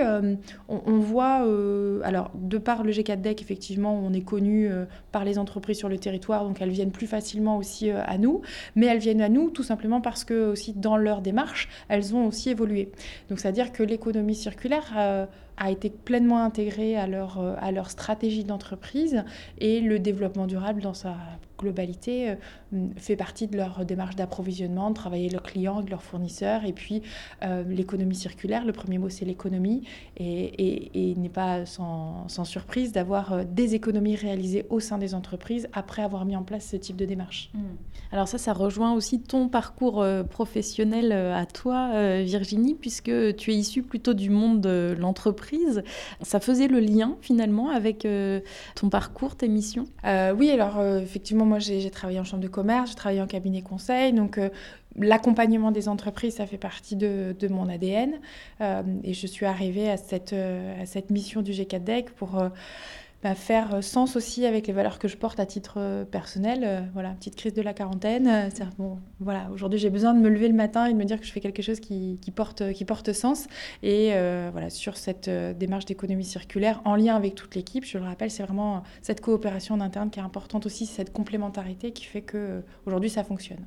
on, 0.68 0.98
voit, 0.98 1.46
alors, 2.04 2.30
de 2.34 2.58
par 2.58 2.84
le 2.84 2.92
G4DEC, 2.92 3.40
effectivement, 3.40 3.94
on 3.94 4.12
est 4.12 4.24
connu 4.24 4.70
par 5.12 5.24
les 5.24 5.38
entreprises 5.38 5.78
sur 5.78 5.88
le 5.88 5.98
territoire, 5.98 6.44
donc 6.44 6.60
elles 6.60 6.70
viennent 6.70 6.92
plus 6.92 7.06
facilement 7.06 7.56
aussi 7.56 7.90
à 7.90 8.18
nous 8.18 8.42
mais 8.74 8.86
elles 8.86 8.98
viennent 8.98 9.22
à 9.22 9.28
nous 9.28 9.50
tout 9.50 9.62
simplement 9.62 10.00
parce 10.00 10.24
que 10.24 10.50
aussi 10.50 10.72
dans 10.72 10.96
leur 10.96 11.20
démarche, 11.20 11.68
elles 11.88 12.14
ont 12.14 12.26
aussi 12.26 12.50
évolué. 12.50 12.90
Donc 13.28 13.38
c'est-à-dire 13.40 13.72
que 13.72 13.82
l'économie 13.82 14.34
circulaire 14.34 14.92
euh, 14.96 15.26
a 15.56 15.70
été 15.70 15.90
pleinement 15.90 16.42
intégrée 16.42 16.96
à 16.96 17.06
leur, 17.06 17.40
euh, 17.40 17.54
à 17.60 17.72
leur 17.72 17.90
stratégie 17.90 18.44
d'entreprise 18.44 19.24
et 19.58 19.80
le 19.80 19.98
développement 19.98 20.46
durable 20.46 20.82
dans 20.82 20.94
sa 20.94 21.16
globalité 21.64 22.30
euh, 22.30 22.86
fait 22.96 23.16
partie 23.16 23.48
de 23.48 23.56
leur 23.56 23.84
démarche 23.84 24.16
d'approvisionnement, 24.16 24.90
de 24.90 24.94
travailler 24.94 25.28
leurs 25.28 25.42
clients, 25.42 25.78
avec 25.78 25.90
leurs 25.90 26.02
fournisseurs. 26.02 26.64
Et 26.64 26.72
puis 26.72 27.02
euh, 27.42 27.64
l'économie 27.64 28.14
circulaire, 28.14 28.64
le 28.64 28.72
premier 28.72 28.98
mot 28.98 29.08
c'est 29.08 29.24
l'économie, 29.24 29.82
et, 30.16 31.10
et, 31.10 31.14
n'est 31.16 31.28
pas 31.28 31.66
sans, 31.66 32.28
sans 32.28 32.44
surprise 32.44 32.92
d'avoir 32.92 33.44
des 33.44 33.74
économies 33.74 34.16
réalisées 34.16 34.66
au 34.70 34.80
sein 34.80 34.98
des 34.98 35.14
entreprises 35.14 35.68
après 35.72 36.02
avoir 36.02 36.24
mis 36.24 36.36
en 36.36 36.42
place 36.42 36.68
ce 36.70 36.76
type 36.76 36.96
de 36.96 37.04
démarche. 37.04 37.50
Hmm. 37.54 37.76
Alors 38.12 38.28
ça, 38.28 38.38
ça 38.38 38.52
rejoint 38.52 38.92
aussi 38.92 39.20
ton 39.20 39.48
parcours 39.48 40.04
professionnel 40.30 41.12
à 41.12 41.46
toi, 41.46 42.22
Virginie, 42.22 42.74
puisque 42.74 43.36
tu 43.36 43.52
es 43.52 43.54
issue 43.54 43.82
plutôt 43.82 44.14
du 44.14 44.30
monde 44.30 44.60
de 44.60 44.94
l'entreprise 44.98 45.82
ça 46.22 46.40
faisait 46.40 46.68
le 46.68 46.80
lien 46.80 47.16
finalement 47.20 47.70
avec 47.70 48.04
euh, 48.04 48.40
ton 48.74 48.88
parcours, 48.88 49.36
tes 49.36 49.48
missions? 49.48 49.86
Euh, 50.04 50.34
Oui, 50.36 50.50
alors 50.50 50.78
euh, 50.78 51.00
effectivement, 51.00 51.44
moi 51.44 51.53
j'ai 51.58 51.90
travaillé 51.90 52.20
en 52.20 52.24
chambre 52.24 52.42
de 52.42 52.48
commerce, 52.48 52.90
j'ai 52.90 52.96
travaillé 52.96 53.22
en 53.22 53.26
cabinet 53.26 53.62
conseil, 53.62 54.12
donc 54.12 54.40
l'accompagnement 54.96 55.70
des 55.70 55.88
entreprises, 55.88 56.36
ça 56.36 56.46
fait 56.46 56.58
partie 56.58 56.96
de, 56.96 57.34
mon 57.48 57.68
ADN. 57.68 58.14
et 58.60 59.14
je 59.14 59.26
suis 59.26 59.46
arrivée 59.46 59.90
à 59.90 59.96
cette, 59.96 60.32
à 60.32 60.86
cette 60.86 61.10
mission 61.10 61.42
du 61.42 61.52
G4DEC 61.52 62.10
pour 62.16 62.42
bah, 63.24 63.34
faire 63.34 63.82
sens 63.82 64.16
aussi 64.16 64.44
avec 64.44 64.66
les 64.66 64.74
valeurs 64.74 64.98
que 64.98 65.08
je 65.08 65.16
porte 65.16 65.40
à 65.40 65.46
titre 65.46 65.76
euh, 65.78 66.04
personnel. 66.04 66.60
Euh, 66.62 66.80
voilà, 66.92 67.08
petite 67.12 67.36
crise 67.36 67.54
de 67.54 67.62
la 67.62 67.72
quarantaine. 67.72 68.28
Euh, 68.28 68.64
bon, 68.76 68.98
voilà, 69.18 69.48
aujourd'hui 69.50 69.78
j'ai 69.78 69.88
besoin 69.88 70.12
de 70.12 70.20
me 70.20 70.28
lever 70.28 70.46
le 70.46 70.54
matin 70.54 70.84
et 70.84 70.92
de 70.92 70.98
me 70.98 71.04
dire 71.04 71.18
que 71.18 71.24
je 71.24 71.32
fais 71.32 71.40
quelque 71.40 71.62
chose 71.62 71.80
qui, 71.80 72.18
porte, 72.36 72.72
qui 72.72 72.84
porte 72.84 73.14
sens. 73.14 73.46
Et 73.82 74.10
voilà, 74.52 74.68
sur 74.68 74.98
cette 74.98 75.30
démarche 75.30 75.86
d'économie 75.86 76.24
circulaire, 76.24 76.82
en 76.84 76.96
lien 76.96 77.16
avec 77.16 77.34
toute 77.34 77.54
l'équipe, 77.54 77.86
je 77.86 77.96
le 77.96 78.04
rappelle, 78.04 78.30
c'est 78.30 78.42
vraiment 78.42 78.82
cette 79.00 79.22
coopération 79.22 79.74
en 79.74 79.80
interne 79.80 80.10
qui 80.10 80.18
est 80.18 80.22
importante 80.22 80.66
aussi, 80.66 80.84
cette 80.84 81.10
complémentarité 81.10 81.92
qui 81.92 82.04
fait 82.04 82.22
que 82.22 82.62
aujourd'hui 82.84 83.08
ça 83.08 83.24
fonctionne. 83.24 83.64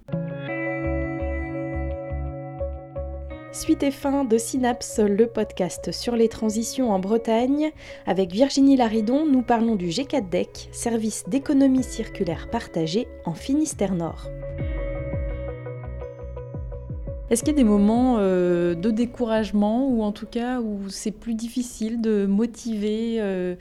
Suite 3.58 3.82
et 3.82 3.90
fin 3.90 4.24
de 4.24 4.38
Synapse, 4.38 5.00
le 5.00 5.26
podcast 5.26 5.92
sur 5.92 6.16
les 6.16 6.30
transitions 6.30 6.92
en 6.92 7.00
Bretagne. 7.00 7.72
Avec 8.06 8.32
Virginie 8.32 8.78
Laridon, 8.78 9.26
nous 9.26 9.42
parlons 9.42 9.76
du 9.76 9.88
G4DEC, 9.88 10.68
service 10.72 11.24
d'économie 11.28 11.82
circulaire 11.82 12.52
partagée 12.52 13.08
en 13.26 13.34
Finistère 13.34 13.96
Nord. 13.96 14.30
Est-ce 17.32 17.42
qu'il 17.42 17.54
y 17.54 17.56
a 17.56 17.58
des 17.58 17.64
moments 17.64 18.18
euh, 18.20 18.76
de 18.76 18.92
découragement 18.92 19.90
ou 19.90 20.04
en 20.04 20.12
tout 20.12 20.28
cas 20.28 20.62
où 20.62 20.88
c'est 20.90 21.10
plus 21.10 21.34
difficile 21.34 22.00
de 22.00 22.28
motiver 22.28 23.18
euh, 23.20 23.56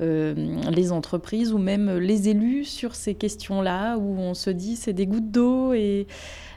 euh, 0.00 0.34
les 0.70 0.92
entreprises 0.92 1.52
ou 1.52 1.58
même 1.58 1.98
les 1.98 2.30
élus 2.30 2.64
sur 2.64 2.94
ces 2.94 3.14
questions-là, 3.14 3.98
où 3.98 4.18
on 4.18 4.32
se 4.32 4.48
dit 4.48 4.76
c'est 4.76 4.94
des 4.94 5.06
gouttes 5.06 5.30
d'eau 5.30 5.74
et 5.74 6.06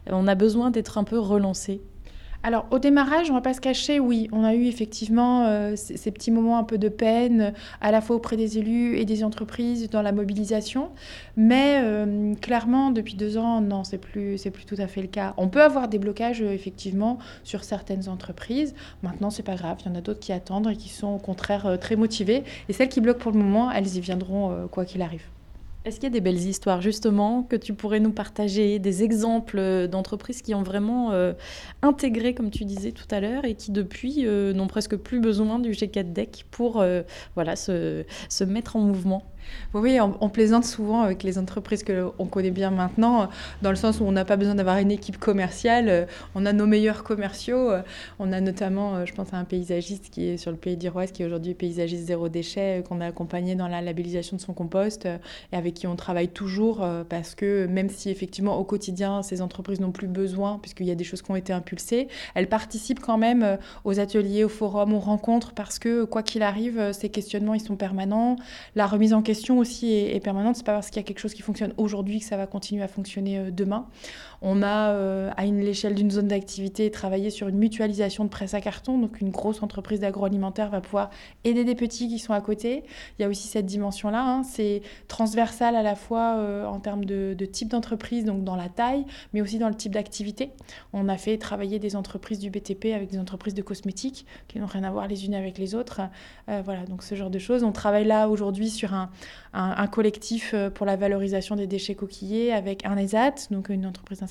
on 0.10 0.28
a 0.28 0.36
besoin 0.36 0.72
d'être 0.72 0.98
un 0.98 1.04
peu 1.04 1.20
relancé? 1.20 1.82
Alors 2.46 2.68
au 2.70 2.78
démarrage, 2.78 3.32
on 3.32 3.34
va 3.34 3.42
pas 3.42 3.56
se 3.56 3.60
cacher, 3.60 4.00
oui, 4.00 4.30
on 4.32 4.44
a 4.44 4.54
eu 4.54 4.68
effectivement 4.68 5.48
euh, 5.48 5.74
ces, 5.76 6.12
petits 6.12 6.30
moments 6.30 6.60
un 6.60 6.64
peu 6.64 6.78
de 6.78 6.90
peine, 6.90 7.54
à 7.82 7.90
la 7.90 8.02
fois 8.02 8.16
auprès 8.16 8.38
des 8.38 8.60
élus 8.60 8.98
et 8.98 9.06
des 9.06 9.24
entreprises 9.24 9.90
dans 9.90 10.04
la 10.04 10.12
mobilisation, 10.12 10.92
mais 11.38 11.82
euh, 11.84 12.36
clairement 12.36 12.92
depuis 12.92 13.16
deux 13.16 13.40
ans, 13.40 13.62
non, 13.62 13.84
c'est 13.84 13.98
plus 13.98 14.38
c'est 14.38 14.52
plus 14.52 14.66
tout 14.66 14.76
à 14.78 14.86
fait 14.86 15.02
le 15.02 15.08
cas. 15.08 15.34
On 15.38 15.48
peut 15.48 15.64
avoir 15.64 15.88
des 15.88 15.98
blocages 15.98 16.44
euh, 16.44 16.52
effectivement 16.52 17.18
sur 17.44 17.64
certaines 17.64 18.10
entreprises. 18.10 18.76
Maintenant, 19.02 19.32
c'est 19.32 19.42
pas 19.42 19.56
grave, 19.56 19.78
il 19.84 19.90
y 19.90 19.92
en 19.92 19.96
a 19.96 20.02
d'autres 20.02 20.20
qui 20.20 20.32
attendent 20.32 20.70
et 20.70 20.76
qui 20.76 20.90
sont 20.90 21.16
au 21.16 21.18
contraire 21.18 21.80
très 21.82 21.96
motivées. 21.96 22.44
Et 22.70 22.74
celles 22.74 22.90
qui 22.90 23.02
bloquent 23.02 23.22
pour 23.22 23.32
le 23.32 23.40
moment, 23.40 23.72
elles 23.72 23.98
y 23.98 24.00
viendront 24.02 24.68
quoi 24.70 24.86
qu'il 24.86 25.02
arrive. 25.02 25.24
Est-ce 25.86 25.98
qu'il 25.98 26.06
y 26.06 26.08
a 26.08 26.10
des 26.10 26.22
belles 26.22 26.42
histoires 26.42 26.82
justement 26.82 27.44
que 27.44 27.56
tu 27.56 27.76
pourrais 27.76 28.00
nous 28.00 28.12
partager, 28.12 28.80
des 28.80 29.04
exemples 29.04 29.60
euh, 29.60 29.86
d'entreprises 29.88 30.42
qui 30.42 30.56
ont 30.56 30.64
vraiment 30.64 31.12
euh, 31.12 31.34
intégré, 31.84 32.34
comme 32.34 32.50
tu 32.50 32.66
disais 32.66 32.92
tout 32.92 33.06
à 33.12 33.20
l'heure, 33.20 33.46
et 33.46 33.54
qui 33.54 33.70
depuis 33.72 34.26
euh, 34.26 34.52
n'ont 34.52 34.66
presque 34.66 34.96
plus 34.96 35.20
besoin 35.20 35.60
du 35.60 35.72
G4 35.72 36.12
Deck 36.12 36.46
pour 36.50 36.84
voilà, 37.36 37.56
se, 37.56 38.04
se 38.30 38.44
mettre 38.44 38.76
en 38.76 38.82
mouvement? 38.82 39.24
Oui, 39.74 40.00
on, 40.00 40.30
plaisante 40.30 40.66
souvent 40.66 41.02
avec 41.02 41.24
les 41.24 41.38
entreprises 41.38 41.84
que 41.84 42.12
on 42.20 42.26
connaît 42.26 42.52
bien 42.52 42.72
maintenant, 42.72 43.30
dans 43.62 43.70
le 43.70 43.76
sens 43.76 44.00
où 44.00 44.04
on 44.04 44.12
n'a 44.12 44.26
pas 44.26 44.38
besoin 44.38 44.56
d'avoir 44.56 44.78
une 44.78 44.92
équipe 44.92 45.18
commerciale, 45.18 46.08
on 46.34 46.46
a 46.46 46.54
nos 46.54 46.66
meilleurs 46.66 47.04
commerciaux. 47.04 47.72
On 48.20 48.32
a 48.32 48.42
notamment, 48.42 49.06
je 49.06 49.14
pense 49.14 49.34
à 49.34 49.38
un 49.38 49.44
paysagiste 49.44 50.10
qui 50.10 50.28
est 50.30 50.38
sur 50.38 50.52
le 50.52 50.58
pays 50.58 50.78
d'Iroise, 50.78 51.12
qui 51.12 51.24
est 51.24 51.26
aujourd'hui 51.26 51.54
paysagiste 51.54 52.06
zéro 52.06 52.30
déchet, 52.30 52.84
qu'on 52.88 53.02
a 53.02 53.08
accompagné 53.08 53.56
dans 53.56 53.68
la 53.68 53.82
labellisation 53.82 54.38
de 54.38 54.42
son 54.42 54.54
compost 54.54 55.06
et 55.52 55.56
avec 55.56 55.74
qui 55.74 55.88
on 55.88 55.96
travaille 55.96 56.30
toujours 56.30 56.84
euh, 56.84 57.04
parce 57.08 57.36
que 57.36 57.66
même 57.68 57.90
si 57.90 58.10
effectivement 58.10 58.58
au 58.58 58.64
quotidien 58.64 59.24
ces 59.24 59.42
entreprises 59.42 59.80
n'ont 59.80 59.92
plus 59.92 60.08
besoin, 60.08 60.60
puisqu'il 60.62 60.86
y 60.86 60.92
a 60.92 60.96
des 60.96 61.04
choses 61.04 61.22
qui 61.22 61.32
ont 61.32 61.36
été 61.36 61.54
impulsées, 61.54 62.08
elles 62.34 62.48
participent 62.48 63.00
quand 63.00 63.18
même 63.18 63.44
euh, 63.44 63.58
aux 63.84 64.00
ateliers, 64.00 64.44
aux 64.44 64.50
forums, 64.50 64.94
aux 64.94 65.00
rencontres 65.00 65.54
parce 65.54 65.80
que 65.80 66.04
quoi 66.04 66.24
qu'il 66.24 66.44
arrive, 66.44 66.80
euh, 66.80 66.94
ces 66.94 67.10
questionnements 67.10 67.54
ils 67.54 67.62
sont 67.62 67.76
permanents. 67.76 68.36
La 68.76 68.88
remise 68.88 69.14
en 69.14 69.22
question 69.22 69.35
aussi 69.58 69.94
est, 69.94 70.20
permanente. 70.20 70.56
C'est 70.56 70.66
pas 70.66 70.74
parce 70.74 70.90
qu'il 70.90 70.98
y 70.98 71.06
a 71.06 71.08
quelque 71.08 71.20
chose 71.20 71.34
qui 71.34 71.42
fonctionne 71.42 71.74
aujourd'hui 71.78 72.20
que 72.20 72.26
ça 72.26 72.38
va 72.38 72.48
continuer 72.48 72.84
à 72.84 72.88
fonctionner 72.88 73.38
euh, 73.38 73.52
demain. 73.52 73.88
On 74.48 74.62
a, 74.62 74.92
euh, 74.92 75.32
à 75.38 75.46
l'échelle 75.46 75.96
d'une 75.96 76.12
zone 76.12 76.28
d'activité, 76.28 76.92
travaillé 76.92 77.32
sur 77.32 77.48
une 77.48 77.58
mutualisation 77.58 78.26
de 78.26 78.30
presse 78.30 78.54
à 78.54 78.62
carton. 78.62 79.00
Donc, 79.00 79.20
une 79.20 79.32
grosse 79.32 79.64
entreprise 79.64 80.00
d'agroalimentaire 80.00 80.70
va 80.70 80.82
pouvoir 80.82 81.10
aider 81.44 81.64
des 81.64 81.74
petits 81.74 82.08
qui 82.08 82.20
sont 82.20 82.32
à 82.32 82.42
côté. 82.42 82.84
Il 83.18 83.24
y 83.24 83.26
a 83.26 83.28
aussi 83.28 83.48
cette 83.48 83.66
dimension-là. 83.66 84.24
Hein. 84.24 84.44
C'est 84.44 84.84
transversal 85.08 85.76
à 85.76 85.82
la 85.82 85.96
fois 85.96 86.36
euh, 86.38 86.64
en 86.66 86.80
termes 86.80 87.06
de, 87.06 87.34
type 87.52 87.70
d'entreprise, 87.70 88.24
donc 88.24 88.44
dans 88.44 88.56
la 88.56 88.70
taille, 88.70 89.06
mais 89.34 89.42
aussi 89.42 89.58
dans 89.58 89.70
le 89.70 89.76
type 89.76 89.94
d'activité. 89.94 90.52
On 90.94 91.10
a 91.10 91.18
fait 91.18 91.40
travailler 91.40 91.80
des 91.80 91.96
entreprises 91.96 92.38
du 92.38 92.52
BTP 92.52 92.94
avec 92.94 93.10
des 93.10 93.18
entreprises 93.18 93.56
de 93.56 93.64
cosmétiques 93.64 94.28
qui 94.48 94.60
n'ont 94.60 94.68
rien 94.68 94.84
à 94.84 94.92
voir 94.92 95.08
les 95.08 95.26
unes 95.26 95.34
avec 95.34 95.58
les 95.58 95.74
autres. 95.74 96.02
voilà, 96.48 96.86
donc 96.86 97.02
ce 97.02 97.16
genre 97.16 97.32
de 97.32 97.40
choses. 97.40 97.64
On 97.64 97.72
travaille 97.72 98.06
là 98.06 98.30
aujourd'hui 98.30 98.70
sur 98.70 98.94
un, 98.94 99.88
collectif 99.88 100.52
euh, 100.54 100.70
pour 100.70 100.86
la 100.86 100.96
valorisation 100.96 101.56
des 101.56 101.68
déchets 101.68 101.96
coquillés 101.96 102.52
avec 102.52 102.86
un 102.86 102.98
ESAT, 102.98 103.48
donc 103.52 103.70
une 103.70 103.86
entreprise 103.86 104.22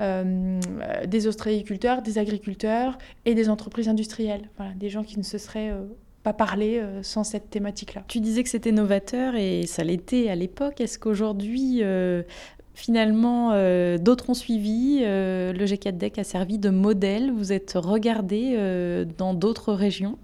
euh, 0.00 0.60
des 1.06 1.26
ostréiculteurs, 1.26 2.02
des 2.02 2.18
agriculteurs 2.18 2.98
et 3.24 3.34
des 3.34 3.48
entreprises 3.48 3.88
industrielles. 3.88 4.48
Voilà, 4.56 4.72
des 4.74 4.88
gens 4.88 5.02
qui 5.02 5.18
ne 5.18 5.22
se 5.22 5.38
seraient 5.38 5.70
euh, 5.70 5.84
pas 6.22 6.32
parlé 6.32 6.82
sans 7.02 7.24
cette 7.24 7.48
thématique-là. 7.48 8.04
Tu 8.06 8.20
disais 8.20 8.42
que 8.42 8.50
c'était 8.50 8.72
novateur 8.72 9.36
et 9.36 9.66
ça 9.66 9.84
l'était 9.84 10.28
à 10.28 10.34
l'époque. 10.34 10.80
Est-ce 10.82 10.98
qu'aujourd'hui, 10.98 11.82
finalement, 12.74 13.52
d'autres 13.96 14.28
ont 14.28 14.34
suivi 14.34 15.00
Le 15.00 15.64
G4DEC 15.64 16.20
a 16.20 16.24
servi 16.24 16.58
de 16.58 16.68
modèle? 16.68 17.32
Vous 17.32 17.54
êtes 17.54 17.72
regardé 17.74 18.54
dans 19.16 19.32
d'autres 19.32 19.72
régions? 19.72 20.18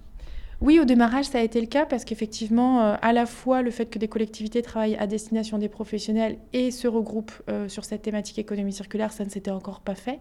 Oui, 0.62 0.80
au 0.80 0.86
démarrage, 0.86 1.26
ça 1.26 1.38
a 1.38 1.42
été 1.42 1.60
le 1.60 1.66
cas 1.66 1.84
parce 1.84 2.06
qu'effectivement, 2.06 2.80
euh, 2.80 2.94
à 3.02 3.12
la 3.12 3.26
fois 3.26 3.60
le 3.60 3.70
fait 3.70 3.86
que 3.86 3.98
des 3.98 4.08
collectivités 4.08 4.62
travaillent 4.62 4.96
à 4.96 5.06
destination 5.06 5.58
des 5.58 5.68
professionnels 5.68 6.38
et 6.54 6.70
se 6.70 6.88
regroupent 6.88 7.42
euh, 7.50 7.68
sur 7.68 7.84
cette 7.84 8.00
thématique 8.00 8.38
économie 8.38 8.72
circulaire, 8.72 9.12
ça 9.12 9.26
ne 9.26 9.28
s'était 9.28 9.50
encore 9.50 9.80
pas 9.80 9.94
fait. 9.94 10.18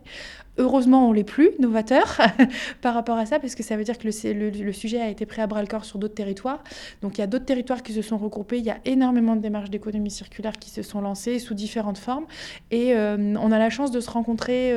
Heureusement, 0.58 1.08
on 1.08 1.14
l'est 1.14 1.24
plus 1.24 1.52
novateur 1.60 2.18
par 2.82 2.94
rapport 2.96 3.18
à 3.18 3.26
ça 3.26 3.40
parce 3.40 3.56
que 3.56 3.64
ça 3.64 3.78
veut 3.78 3.86
dire 3.86 3.98
que 3.98 4.08
le, 4.08 4.72
sujet 4.74 5.00
a 5.00 5.08
été 5.08 5.26
pris 5.26 5.42
à 5.42 5.48
bras 5.48 5.62
le 5.62 5.68
corps 5.68 5.86
sur 5.86 6.00
d'autres 6.00 6.16
territoires. 6.16 6.64
Donc 7.02 7.18
il 7.18 7.22
y 7.22 7.24
a 7.24 7.28
d'autres 7.28 7.46
territoires 7.46 7.82
qui 7.82 7.94
se 7.94 8.02
sont 8.02 8.18
regroupés. 8.18 8.58
Il 8.58 8.66
y 8.66 8.70
a 8.70 8.80
énormément 8.84 9.38
de 9.38 9.42
démarches 9.42 9.70
d'économie 9.70 10.12
circulaire 10.12 10.54
qui 10.60 10.70
se 10.70 10.82
sont 10.82 11.00
lancées 11.00 11.40
sous 11.40 11.54
différentes 11.54 11.98
formes 11.98 12.26
et 12.72 12.94
euh, 12.94 13.36
on 13.40 13.54
a 13.54 13.60
la 13.60 13.70
chance 13.70 13.92
de 13.92 14.02
se 14.02 14.10
rencontrer, 14.10 14.74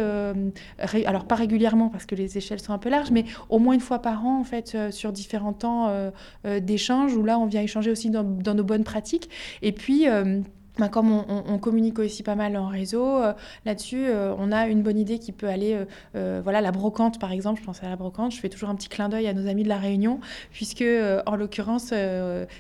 alors 1.05 1.25
pas 1.25 1.35
régulièrement 1.35 1.89
parce 1.89 2.07
que 2.07 2.15
les 2.15 2.39
échelles 2.39 2.61
sont 2.61 2.73
un 2.73 2.79
peu 2.79 2.91
larges, 2.91 3.11
mais 3.11 3.25
au 3.49 3.59
moins 3.59 3.75
une 3.75 3.81
fois 3.81 4.01
par 4.01 4.25
an 4.25 4.39
en 4.39 4.45
fait 4.45 4.77
sur 4.91 5.13
différentes 5.13 5.49
40 5.59 5.65
ans 5.65 5.89
euh, 5.89 6.11
euh, 6.47 6.61
d'échanges, 6.61 7.15
où 7.17 7.25
là, 7.25 7.39
on 7.39 7.47
vient 7.47 7.63
échanger 7.63 7.91
aussi 7.91 8.11
dans, 8.11 8.25
dans 8.25 8.55
nos 8.55 8.65
bonnes 8.65 8.85
pratiques. 8.85 9.29
Et 9.63 9.73
puis, 9.73 10.09
euh, 10.09 10.41
bah, 10.79 10.89
comme 10.89 11.11
on, 11.11 11.59
communique 11.59 11.99
aussi 11.99 12.23
pas 12.23 12.37
mal 12.37 12.57
en 12.57 12.69
réseau, 12.69 13.05
euh, 13.05 13.33
là-dessus, 13.67 14.07
euh, 14.07 14.33
on 14.39 14.53
a 14.53 14.69
une 14.69 14.83
bonne 14.83 14.99
idée 14.99 15.19
qui 15.19 15.33
peut 15.33 15.49
aller, 15.49 15.77
euh, 16.15 16.41
voilà, 16.43 16.61
la 16.61 16.71
brocante 16.71 17.19
par 17.19 17.33
exemple, 17.33 17.61
je 17.61 17.67
pense 17.67 17.83
à 17.83 17.89
la 17.89 17.97
brocante, 17.97 18.33
je 18.33 18.39
fais 18.39 18.49
toujours 18.49 18.69
un 18.69 18.77
petit 18.77 18.89
clin 18.89 19.09
d'œil 19.09 19.27
à 19.27 19.33
nos 19.33 19.49
amis 19.49 19.65
de 19.65 19.69
La 19.69 19.79
Réunion, 19.79 20.21
puisque 20.53 20.85
en 21.27 21.35
l'occurrence, 21.35 21.93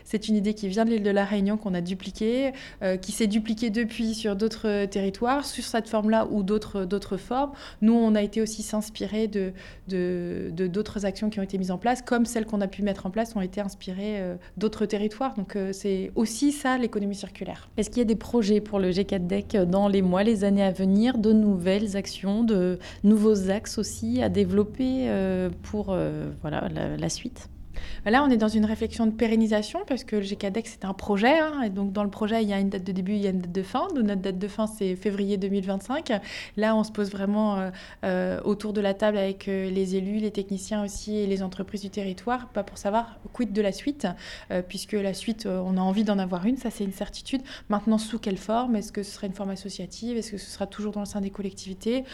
c'est 0.04 0.28
une 0.28 0.36
idée 0.36 0.54
qui 0.54 0.68
vient 0.68 0.84
de 0.84 0.90
l'île 0.90 1.02
de 1.02 1.10
La 1.10 1.24
Réunion 1.24 1.56
qu'on 1.56 1.74
a 1.74 1.80
dupliquée, 1.80 2.52
qui 3.00 3.12
s'est 3.12 3.26
dupliquée 3.26 3.70
depuis 3.70 4.14
sur 4.14 4.34
d'autres 4.34 4.86
territoires, 4.86 5.44
sur 5.44 5.64
cette 5.64 5.88
forme-là 5.88 6.26
ou 6.30 6.42
d'autres, 6.42 7.16
formes. 7.16 7.52
Nous, 7.82 7.92
on 7.92 8.14
a 8.14 8.22
été 8.22 8.42
aussi 8.42 8.62
s'inspirer 8.62 9.28
de, 9.28 9.52
de, 9.88 10.50
d'autres 10.66 11.06
actions 11.06 11.30
qui 11.30 11.38
ont 11.38 11.44
été 11.44 11.58
mises 11.58 11.70
en 11.70 11.78
place, 11.78 12.02
comme 12.02 12.26
celles 12.26 12.46
qu'on 12.46 12.60
a 12.60 12.68
pu 12.68 12.82
mettre 12.82 13.06
en 13.06 13.10
place 13.10 13.36
ont 13.36 13.40
été 13.40 13.60
inspirées 13.60 14.22
d'autres 14.56 14.86
territoires. 14.86 15.34
Donc 15.36 15.56
c'est 15.72 16.10
aussi 16.16 16.52
ça 16.52 16.78
l'économie 16.78 17.14
circulaire. 17.14 17.68
Est-ce 17.76 17.90
qu'il 17.90 17.98
y 17.98 18.02
a 18.02 18.07
des 18.08 18.16
projets 18.16 18.60
pour 18.60 18.80
le 18.80 18.90
G4DEC 18.90 19.64
dans 19.64 19.86
les 19.86 20.02
mois, 20.02 20.24
les 20.24 20.42
années 20.42 20.64
à 20.64 20.72
venir, 20.72 21.18
de 21.18 21.32
nouvelles 21.32 21.96
actions, 21.96 22.42
de 22.42 22.78
nouveaux 23.04 23.50
axes 23.50 23.78
aussi 23.78 24.20
à 24.22 24.28
développer 24.28 25.08
euh, 25.08 25.50
pour 25.62 25.90
euh, 25.90 26.30
voilà, 26.42 26.68
la 26.68 27.08
suite 27.08 27.48
Là, 28.04 28.24
on 28.24 28.30
est 28.30 28.36
dans 28.36 28.48
une 28.48 28.64
réflexion 28.64 29.06
de 29.06 29.12
pérennisation 29.12 29.80
parce 29.86 30.04
que 30.04 30.16
le 30.16 30.22
GKDEX, 30.22 30.78
c'est 30.80 30.84
un 30.84 30.94
projet. 30.94 31.38
Hein, 31.38 31.62
et 31.62 31.70
donc, 31.70 31.92
dans 31.92 32.04
le 32.04 32.10
projet, 32.10 32.42
il 32.42 32.48
y 32.48 32.52
a 32.52 32.58
une 32.58 32.70
date 32.70 32.84
de 32.84 32.92
début, 32.92 33.12
il 33.12 33.20
y 33.20 33.26
a 33.26 33.30
une 33.30 33.40
date 33.40 33.52
de 33.52 33.62
fin. 33.62 33.88
notre 33.94 34.20
date 34.20 34.38
de 34.38 34.48
fin, 34.48 34.66
c'est 34.66 34.96
février 34.96 35.36
2025. 35.36 36.12
Là, 36.56 36.74
on 36.74 36.84
se 36.84 36.92
pose 36.92 37.10
vraiment 37.10 37.56
euh, 37.56 37.70
euh, 38.04 38.40
autour 38.44 38.72
de 38.72 38.80
la 38.80 38.94
table 38.94 39.18
avec 39.18 39.48
euh, 39.48 39.70
les 39.70 39.96
élus, 39.96 40.18
les 40.18 40.30
techniciens 40.30 40.84
aussi 40.84 41.16
et 41.16 41.26
les 41.26 41.42
entreprises 41.42 41.82
du 41.82 41.90
territoire, 41.90 42.48
pas 42.48 42.62
pour 42.62 42.78
savoir 42.78 43.18
quid 43.32 43.52
de 43.52 43.62
la 43.62 43.72
suite, 43.72 44.06
puisque 44.68 44.92
la 44.92 45.14
suite, 45.14 45.46
on 45.46 45.76
a 45.76 45.80
envie 45.80 46.04
d'en 46.04 46.18
avoir 46.18 46.46
une, 46.46 46.56
ça 46.56 46.70
c'est 46.70 46.84
une 46.84 46.92
certitude. 46.92 47.42
Maintenant, 47.68 47.98
sous 47.98 48.18
quelle 48.18 48.38
forme? 48.38 48.76
Est-ce 48.76 48.92
que 48.92 49.02
ce 49.02 49.12
sera 49.12 49.26
une 49.26 49.32
forme 49.32 49.50
associative? 49.50 50.16
Est-ce 50.16 50.32
que 50.32 50.38
ce 50.38 50.50
sera 50.50 50.66
toujours 50.66 50.92
dans 50.92 51.00
le 51.00 51.06
sein 51.06 51.20
des 51.20 51.30
collectivités? 51.30 52.04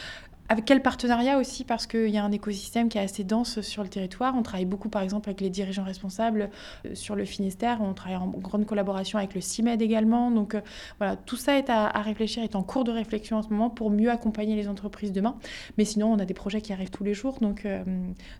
Avec 0.50 0.66
quel 0.66 0.82
partenariat 0.82 1.38
aussi 1.38 1.64
Parce 1.64 1.86
qu'il 1.86 2.10
y 2.10 2.18
a 2.18 2.24
un 2.24 2.32
écosystème 2.32 2.90
qui 2.90 2.98
est 2.98 3.00
assez 3.00 3.24
dense 3.24 3.62
sur 3.62 3.82
le 3.82 3.88
territoire. 3.88 4.34
On 4.36 4.42
travaille 4.42 4.66
beaucoup, 4.66 4.90
par 4.90 5.00
exemple, 5.00 5.30
avec 5.30 5.40
les 5.40 5.48
dirigeants 5.48 5.84
responsables 5.84 6.50
euh, 6.84 6.94
sur 6.94 7.16
le 7.16 7.24
Finistère. 7.24 7.78
On 7.80 7.94
travaille 7.94 8.18
en 8.18 8.26
grande 8.26 8.66
collaboration 8.66 9.18
avec 9.18 9.34
le 9.34 9.40
CIMED 9.40 9.80
également. 9.80 10.30
Donc 10.30 10.54
euh, 10.54 10.60
voilà, 10.98 11.16
tout 11.16 11.36
ça 11.36 11.56
est 11.56 11.70
à, 11.70 11.88
réfléchir, 12.02 12.42
est 12.42 12.56
en 12.56 12.62
cours 12.62 12.84
de 12.84 12.92
réflexion 12.92 13.38
en 13.38 13.42
ce 13.42 13.48
moment 13.48 13.70
pour 13.70 13.90
mieux 13.90 14.10
accompagner 14.10 14.54
les 14.54 14.68
entreprises 14.68 15.12
demain. 15.12 15.36
Mais 15.78 15.86
sinon, 15.86 16.12
on 16.12 16.18
a 16.18 16.26
des 16.26 16.34
projets 16.34 16.60
qui 16.60 16.74
arrivent 16.74 16.90
tous 16.90 17.04
les 17.04 17.14
jours. 17.14 17.38
Donc, 17.40 17.64
euh, 17.64 17.82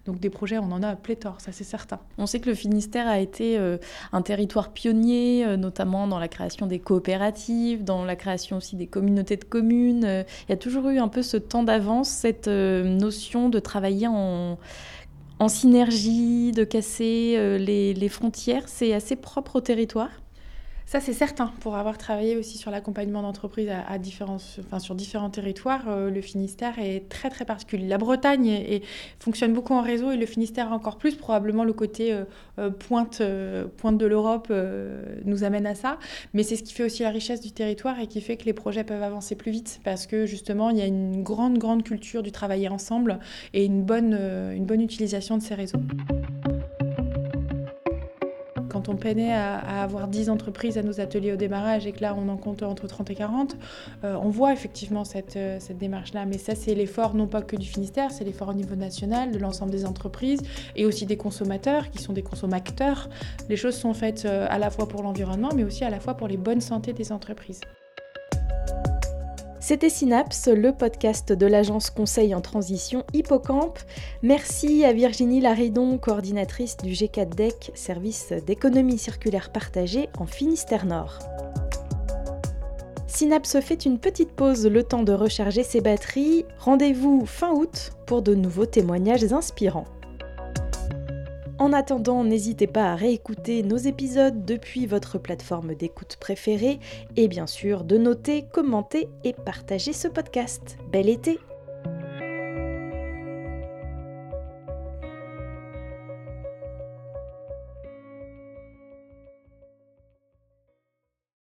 donc 0.05 0.21
des 0.21 0.31
projets, 0.31 0.59
on 0.59 0.73
en 0.73 0.83
a 0.83 0.97
pléthore, 0.97 1.41
ça 1.41 1.53
c'est 1.53 1.65
certain. 1.65 2.01
On 2.19 2.27
sait 2.27 2.39
que 2.39 2.51
le 2.51 2.55
Finistère 2.55 3.09
a 3.09 3.19
été 3.19 3.59
un 4.13 4.23
territoire 4.23 4.73
pionnier, 4.73 5.57
notamment 5.57 6.07
dans 6.07 6.19
la 6.19 6.29
création 6.29 6.67
des 6.67 6.79
coopératives, 6.79 7.83
dans 7.83 8.05
la 8.05 8.17
création 8.17 8.59
aussi 8.59 8.77
des 8.77 8.87
communautés 8.87 9.37
de 9.37 9.45
communes. 9.45 10.25
Il 10.49 10.51
y 10.51 10.53
a 10.53 10.57
toujours 10.57 10.89
eu 10.89 10.99
un 10.99 11.09
peu 11.09 11.23
ce 11.23 11.37
temps 11.37 11.63
cette 12.03 12.49
euh, 12.49 12.83
notion 12.83 13.49
de 13.49 13.61
travailler 13.61 14.09
en, 14.09 14.59
synergie, 15.47 16.53
de 16.53 16.65
casser 16.65 17.35
euh, 17.37 17.59
les 17.59 18.09
frontières, 18.09 18.65
c'est 18.67 18.95
assez 18.95 19.15
propre 19.15 19.57
au 19.57 19.61
territoire 19.61 20.24
ça, 20.87 21.00
c'est 21.00 21.14
certain. 21.14 21.50
Pour 21.61 21.76
avoir 21.76 21.97
travaillé 21.97 22.37
aussi 22.37 22.59
sur 22.59 22.71
l'accompagnement 22.71 23.23
d'entreprises 23.23 23.71
à, 23.71 23.99
différents, 23.99 24.37
enfin, 24.61 24.79
sur 24.79 24.95
différents 24.95 25.31
territoires, 25.31 25.88
euh, 25.88 26.11
le 26.11 26.21
Finistère 26.21 26.79
est 26.79 27.09
très 27.09 27.31
très 27.31 27.47
particulier. 27.47 27.88
La 27.88 27.97
Bretagne 27.97 28.47
et 28.49 28.83
fonctionne 29.19 29.55
beaucoup 29.55 29.73
en 29.73 29.81
réseau 29.81 30.11
et 30.11 30.17
le 30.17 30.26
Finistère 30.26 30.73
encore 30.73 30.99
plus. 30.99 31.17
Probablement 31.17 31.64
le 31.64 31.73
côté 31.73 32.12
euh, 32.12 32.25
euh, 32.59 32.71
pointe, 32.71 33.23
pointe 33.79 33.99
de 33.99 34.07
l'Europe 34.07 34.53
nous 35.25 35.43
amène 35.43 35.67
à 35.67 35.75
ça. 35.75 35.99
Mais 36.35 36.43
c'est 36.43 36.57
ce 36.57 36.62
qui 36.62 36.75
fait 36.75 36.85
aussi 36.85 37.03
la 37.03 37.11
richesse 37.11 37.41
du 37.41 37.50
territoire 37.50 37.99
et 37.99 38.07
qui 38.07 38.21
fait 38.21 38.37
que 38.37 38.45
les 38.45 38.53
projets 38.53 38.85
peuvent 38.85 39.03
avancer 39.03 39.35
plus 39.37 39.53
vite 39.53 39.81
parce 39.85 40.07
que 40.07 40.27
justement, 40.27 40.70
il 40.70 40.77
y 40.77 40.83
a 40.83 40.87
une 40.87 41.23
grande 41.23 41.59
grande 41.59 41.83
culture 41.83 42.23
du 42.23 42.31
travailler 42.31 42.68
ensemble 42.68 43.18
et 43.55 43.64
une 43.64 43.83
bonne, 43.83 44.14
une 44.55 44.66
bonne 44.66 44.83
utilisation 44.83 45.38
de 45.38 45.42
ces 45.42 45.55
réseaux 45.55 45.81
on 48.88 48.97
peinait 48.97 49.33
à, 49.33 49.83
avoir 49.83 50.09
10 50.09 50.31
entreprises 50.31 50.79
à 50.79 50.83
nos 50.83 51.01
ateliers 51.01 51.33
au 51.33 51.37
démarrage 51.37 51.87
et 51.87 51.92
que 51.92 52.01
là 52.01 52.14
on 52.16 52.29
en 52.29 52.37
compte 52.37 52.62
entre 52.62 52.87
30 52.87 53.11
et 53.11 53.14
40, 53.14 53.57
euh, 54.05 54.16
on 54.23 54.29
voit 54.29 54.53
effectivement 54.53 55.05
cette, 55.05 55.37
euh, 55.37 55.59
cette 55.61 55.79
démarche-là. 55.79 56.27
Mais 56.27 56.38
ça, 56.38 56.55
c'est 56.55 56.75
l'effort 56.75 57.14
non 57.14 57.27
pas 57.27 57.42
que 57.42 57.57
du 57.57 57.66
Finistère, 57.66 58.11
c'est 58.11 58.25
l'effort 58.25 58.49
au 58.49 58.55
niveau 58.55 58.75
national, 58.75 59.31
de 59.31 59.38
l'ensemble 59.38 59.70
des 59.70 59.85
entreprises 59.87 60.40
et 60.77 60.87
aussi 60.87 61.07
des 61.07 61.16
consommateurs 61.16 61.90
qui 61.90 61.99
sont 61.99 62.12
des 62.12 62.23
consommateurs. 62.23 63.09
Les 63.49 63.57
choses 63.57 63.77
sont 63.77 63.94
faites 63.94 64.25
euh, 64.25 64.47
à 64.49 64.59
la 64.59 64.70
fois 64.70 64.88
pour 64.88 65.03
l'environnement, 65.03 65.51
mais 65.55 65.64
aussi 65.64 65.85
à 65.85 65.90
la 65.90 66.01
fois 66.01 66.14
pour 66.14 66.29
les 66.29 66.37
bonnes 66.37 66.61
santé 66.61 66.92
des 66.92 67.12
entreprises. 67.12 67.61
C'était 69.66 69.88
Synapse, 69.88 70.48
le 70.48 70.72
podcast 70.72 71.33
de 71.33 71.46
l'agence 71.46 71.88
conseil 71.88 72.35
en 72.35 72.42
transition 72.42 73.03
Hippocampe. 73.14 73.79
Merci 74.22 74.85
à 74.85 74.92
Virginie 74.92 75.40
Laridon, 75.40 75.96
coordinatrice 75.96 76.77
du 76.77 76.90
G4DEC, 76.90 77.70
service 77.74 78.35
d'économie 78.46 78.98
circulaire 78.98 79.50
partagée 79.50 80.11
en 80.18 80.27
Finistère 80.27 80.85
Nord. 80.85 81.18
Synapse 83.07 83.59
fait 83.61 83.87
une 83.87 83.98
petite 83.98 84.33
pause 84.33 84.66
le 84.66 84.83
temps 84.83 85.03
de 85.03 85.14
recharger 85.14 85.62
ses 85.62 85.81
batteries. 85.81 86.44
Rendez-vous 86.59 87.24
fin 87.24 87.55
août 87.55 87.92
pour 88.05 88.20
de 88.20 88.35
nouveaux 88.35 88.66
témoignages 88.66 89.33
inspirants. 89.33 89.87
En 91.64 91.72
attendant, 91.72 92.24
n'hésitez 92.24 92.66
pas 92.66 92.92
à 92.92 92.94
réécouter 92.94 93.62
nos 93.62 93.79
épisodes 93.79 94.44
depuis 94.44 94.85
votre 94.85 95.16
plateforme 95.16 95.74
d'écoute 95.74 96.18
préférée 96.20 96.79
et 97.16 97.27
bien 97.27 97.46
sûr 97.46 97.85
de 97.85 97.96
noter, 97.96 98.44
commenter 98.53 99.09
et 99.24 99.33
partager 99.33 99.94
ce 99.94 100.07
podcast. 100.07 100.77
Bel 100.92 101.09
été 101.09 101.40